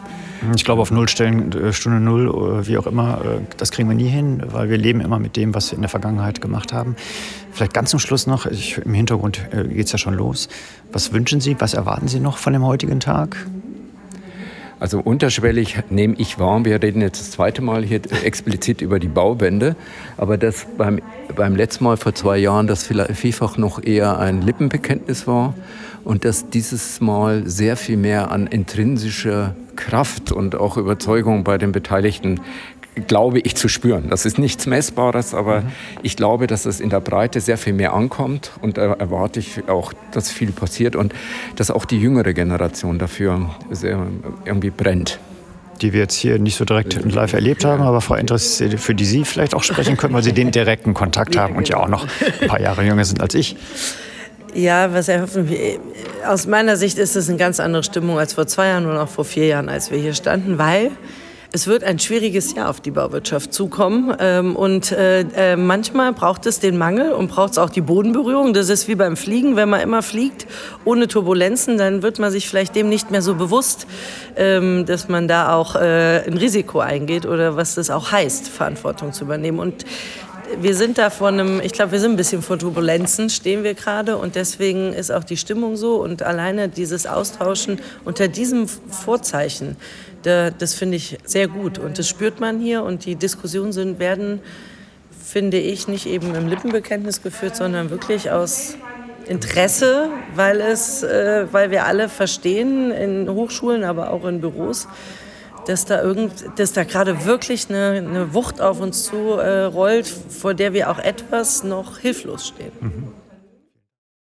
Ich 0.55 0.65
glaube, 0.65 0.83
auf 0.83 0.91
Nullstellen, 0.91 1.53
äh, 1.53 1.73
Stunde 1.73 2.01
Null, 2.01 2.29
äh, 2.29 2.67
wie 2.67 2.79
auch 2.79 2.87
immer, 2.87 3.21
äh, 3.25 3.41
das 3.57 3.71
kriegen 3.71 3.89
wir 3.89 3.97
nie 3.97 4.09
hin, 4.09 4.43
weil 4.47 4.69
wir 4.69 4.79
leben 4.79 5.01
immer 5.01 5.19
mit 5.19 5.37
dem, 5.37 5.55
was 5.55 5.71
wir 5.71 5.77
in 5.77 5.83
der 5.83 5.89
Vergangenheit 5.89 6.41
gemacht 6.41 6.73
haben. 6.73 6.97
Vielleicht 7.53 7.73
ganz 7.73 7.91
zum 7.91 8.01
Schluss 8.01 8.27
noch, 8.27 8.47
ich, 8.47 8.79
im 8.79 8.95
Hintergrund 8.95 9.41
geht 9.53 9.87
es 9.87 9.93
ja 9.93 9.99
schon 9.99 10.15
los. 10.15 10.49
Was 10.93 11.13
wünschen 11.13 11.41
Sie, 11.41 11.57
was 11.61 11.75
erwarten 11.75 12.09
Sie 12.09 12.19
noch 12.19 12.37
von 12.37 12.53
dem 12.53 12.65
heutigen 12.65 12.99
Tag? 12.99 13.37
Also 14.81 14.99
unterschwellig 14.99 15.79
nehme 15.89 16.15
ich 16.19 16.39
wahr, 16.39 16.65
wir 16.65 16.83
reden 16.83 17.01
jetzt 17.01 17.21
das 17.21 17.31
zweite 17.31 17.63
Mal 17.63 17.85
hier 17.85 18.01
explizit 18.25 18.83
über 18.83 18.99
die 18.99 19.09
Bauwende, 19.09 19.77
aber 20.17 20.37
das 20.37 20.67
beim, 20.77 21.01
beim 21.35 21.55
letzten 21.55 21.85
Mal 21.85 21.97
vor 21.97 22.15
zwei 22.15 22.39
Jahren 22.39 22.67
das 22.67 22.91
vielfach 23.15 23.57
noch 23.57 23.83
eher 23.83 24.19
ein 24.19 24.43
Lippenbekenntnis 24.43 25.27
war 25.27 25.55
und 26.03 26.25
dass 26.25 26.51
dieses 26.51 27.01
Mal 27.01 27.49
sehr 27.49 27.77
viel 27.77 27.97
mehr 27.97 28.31
an 28.31 28.47
intrinsischer 28.49 29.55
Kraft 29.77 30.33
und 30.33 30.55
auch 30.55 30.77
Überzeugung 30.77 31.45
bei 31.45 31.59
den 31.59 31.73
Beteiligten 31.73 32.41
glaube 33.07 33.41
ich 33.41 33.57
zu 33.57 33.69
spüren. 33.69 34.09
Das 34.11 34.25
ist 34.25 34.39
nichts 34.39 34.67
Messbares, 34.67 35.35
aber 35.35 35.63
mhm. 35.63 35.69
ich 36.03 36.17
glaube, 36.17 36.47
dass 36.47 36.65
es 36.65 36.81
in 36.81 36.91
der 36.91 37.01
Breite 37.01 37.41
sehr 37.41 37.59
viel 37.59 37.73
mehr 37.73 37.93
ankommt 37.93 38.53
und 38.61 38.79
da 38.79 38.93
erwarte 38.93 39.41
ich 39.41 39.69
auch, 39.69 39.93
dass 40.13 40.31
viel 40.31 40.53
passiert 40.53 40.95
und 40.95 41.13
dass 41.57 41.71
auch 41.71 41.85
die 41.85 41.99
jüngere 41.99 42.33
Generation 42.33 42.99
dafür 42.99 43.49
irgendwie 44.45 44.71
brennt 44.71 45.19
die 45.81 45.93
wir 45.93 46.01
jetzt 46.01 46.15
hier 46.15 46.39
nicht 46.39 46.57
so 46.57 46.65
direkt 46.65 46.95
live 47.05 47.33
erlebt 47.33 47.65
haben, 47.65 47.83
aber 47.83 48.01
Frau 48.01 48.15
Endres, 48.15 48.63
für 48.77 48.95
die 48.95 49.05
Sie 49.05 49.25
vielleicht 49.25 49.55
auch 49.55 49.65
sprechen 49.65 49.97
können, 49.97 50.15
weil 50.15 50.23
Sie 50.23 50.33
den 50.33 50.53
direkten 50.53 50.95
Kontakt 50.95 51.37
haben 51.39 51.57
und 51.57 51.69
ja 51.69 51.79
auch 51.79 51.89
noch 51.89 52.07
ein 52.41 52.49
paar 52.49 52.61
Jahre 52.61 52.85
jünger 52.85 53.05
sind 53.05 53.21
als 53.21 53.35
ich. 53.35 53.57
Ja, 54.55 54.95
was 54.95 55.09
erhoffen 55.09 55.49
wir? 55.49 55.81
Aus 56.29 56.47
meiner 56.47 56.77
Sicht 56.77 56.97
ist 56.99 57.17
es 57.17 57.29
eine 57.29 57.39
ganz 57.39 57.59
andere 57.59 57.83
Stimmung 57.83 58.21
als 58.21 58.35
vor 58.35 58.47
zwei 58.47 58.69
Jahren 58.69 58.87
und 58.87 58.97
auch 58.97 59.09
vor 59.09 59.25
vier 59.25 59.47
Jahren, 59.47 59.69
als 59.69 59.91
wir 59.91 59.99
hier 59.99 60.15
standen, 60.15 60.59
weil 60.59 60.93
es 61.51 61.67
wird 61.67 61.83
ein 61.85 62.01
schwieriges 62.01 62.55
Jahr 62.55 62.69
auf 62.69 62.81
die 62.81 62.91
Bauwirtschaft 62.91 63.53
zukommen. 63.53 64.15
Ähm, 64.19 64.57
und 64.57 64.93
äh, 64.93 65.21
äh, 65.23 65.57
manchmal 65.57 66.13
braucht 66.13 66.47
es 66.47 66.59
den 66.61 66.77
Mangel 66.79 67.13
und 67.13 67.29
braucht 67.29 67.53
es 67.53 67.59
auch 67.59 67.71
die 67.71 67.81
Bodenberührung. 67.81 68.55
Das 68.55 68.69
ist 68.69 68.87
wie 68.87 68.95
beim 68.97 69.17
Fliegen. 69.17 69.55
Wenn 69.55 69.69
man 69.69 69.81
immer 69.81 70.03
fliegt 70.03 70.47
ohne 70.85 71.09
Turbulenzen, 71.09 71.79
dann 71.79 72.03
wird 72.03 72.21
man 72.21 72.33
sich 72.33 72.49
vielleicht 72.49 72.75
dem 72.75 72.89
nicht 72.89 73.11
mehr 73.11 73.23
so 73.23 73.35
bewusst, 73.37 73.87
ähm, 74.37 74.85
dass 74.87 75.09
man 75.09 75.29
da 75.29 75.55
auch 75.55 75.77
äh, 75.77 76.25
ein 76.27 76.37
Risiko 76.37 76.79
eingeht 76.81 77.27
oder 77.27 77.57
was 77.57 77.75
das 77.75 77.91
auch 77.91 78.11
heißt, 78.11 78.49
Verantwortung 78.49 79.13
zu 79.13 79.25
übernehmen. 79.25 79.61
Und 79.61 79.85
wir 80.61 80.75
sind 80.75 80.99
da 80.99 81.11
vor 81.11 81.29
einem, 81.29 81.61
ich 81.61 81.73
glaube, 81.73 81.93
wir 81.93 82.01
sind 82.01 82.13
ein 82.13 82.17
bisschen 82.17 82.43
vor 82.43 82.59
Turbulenzen, 82.59 83.31
stehen 83.31 83.65
wir 83.65 83.75
gerade. 83.75 84.17
Und 84.17 84.35
deswegen 84.35 84.93
ist 84.93 85.11
auch 85.11 85.25
die 85.25 85.37
Stimmung 85.37 85.77
so. 85.77 86.03
Und 86.03 86.23
alleine 86.23 86.69
dieses 86.69 87.07
Austauschen 87.07 87.81
unter 88.05 88.29
diesem 88.29 88.69
Vorzeichen, 88.69 89.77
das 90.23 90.75
finde 90.75 90.97
ich 90.97 91.19
sehr 91.25 91.49
gut. 91.49 91.79
Und 91.79 91.99
das 91.99 92.09
spürt 92.09 92.41
man 92.41 92.61
hier. 92.61 92.83
Und 92.83 93.05
die 93.05 93.17
Diskussionen 93.17 93.73
sind, 93.73 93.99
werden, 93.99 94.41
finde 95.23 95.59
ich, 95.59 95.89
nicht 95.89 96.07
eben 96.07 96.35
im 96.35 96.49
Lippenbekenntnis 96.49 97.23
geführt, 97.23 97.57
sondern 97.57 97.91
wirklich 97.91 98.31
aus 98.31 98.77
Interesse, 99.27 100.11
weil, 100.35 100.61
es, 100.61 101.03
äh, 101.03 101.47
weil 101.51 101.71
wir 101.71 101.87
alle 101.87 102.09
verstehen, 102.09 102.91
in 102.91 103.29
Hochschulen, 103.29 103.85
aber 103.85 104.11
auch 104.11 104.25
in 104.27 104.41
Büros, 104.41 104.87
dass 105.67 105.85
da, 105.85 106.03
irgend, 106.03 106.33
dass 106.57 106.73
da 106.73 106.85
gerade 106.85 107.25
wirklich 107.25 107.69
eine, 107.69 108.05
eine 108.07 108.35
Wucht 108.35 108.61
auf 108.61 108.81
uns 108.81 109.05
zu 109.05 109.17
äh, 109.17 109.65
rollt, 109.65 110.07
vor 110.07 110.55
der 110.55 110.73
wir 110.73 110.91
auch 110.91 110.99
etwas 110.99 111.65
noch 111.65 111.99
hilflos 111.99 112.49
stehen. 112.49 112.73
Mhm. 112.81 113.09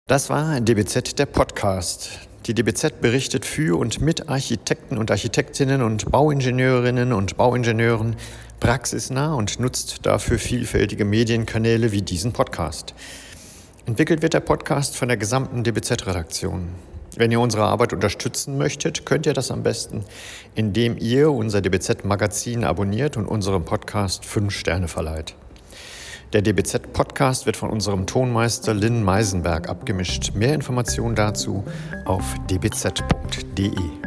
Das 0.07 0.29
war 0.29 0.61
DBZ, 0.61 1.19
der 1.19 1.27
Podcast. 1.27 2.11
Die 2.47 2.53
DBZ 2.53 3.01
berichtet 3.01 3.47
für 3.47 3.79
und 3.79 4.03
mit 4.03 4.29
Architekten 4.29 4.99
und 4.99 5.11
Architektinnen 5.11 5.81
und 5.83 6.11
Bauingenieurinnen 6.11 7.15
und 7.15 7.39
Bauingenieuren 7.39 8.17
praxisnah 8.61 9.35
und 9.35 9.61
nutzt 9.61 10.05
dafür 10.05 10.39
vielfältige 10.39 11.07
Medienkanäle 11.07 11.91
wie 11.93 12.03
diesen 12.03 12.33
Podcast. 12.33 12.95
Entwickelt 13.87 14.21
wird 14.21 14.35
der 14.35 14.41
Podcast 14.41 14.97
von 14.97 15.09
der 15.09 15.17
gesamten 15.17 15.65
DBZ-Redaktion. 15.65 16.69
Wenn 17.17 17.31
ihr 17.31 17.41
unsere 17.41 17.65
Arbeit 17.65 17.93
unterstützen 17.93 18.59
möchtet, 18.59 19.07
könnt 19.07 19.27
ihr 19.27 19.35
das 19.35 19.51
am 19.51 19.63
besten, 19.63 20.05
indem 20.55 20.97
ihr 20.99 21.31
unser 21.31 21.61
DBZ-Magazin 21.61 22.65
abonniert 22.65 23.17
und 23.17 23.27
unserem 23.27 23.65
Podcast 23.65 24.25
fünf 24.25 24.53
Sterne 24.53 24.89
verleiht. 24.89 25.35
Der 26.33 26.43
DBZ-Podcast 26.43 27.47
wird 27.47 27.57
von 27.57 27.71
unserem 27.71 28.07
Tonmeister 28.07 28.75
Lynn 28.75 29.05
Meisenberg 29.05 29.69
abgemischt. 29.69 30.33
Mehr 30.35 30.55
Informationen 30.55 31.15
dazu 31.15 31.63
auf 32.05 32.25
dbz.de. 32.51 34.04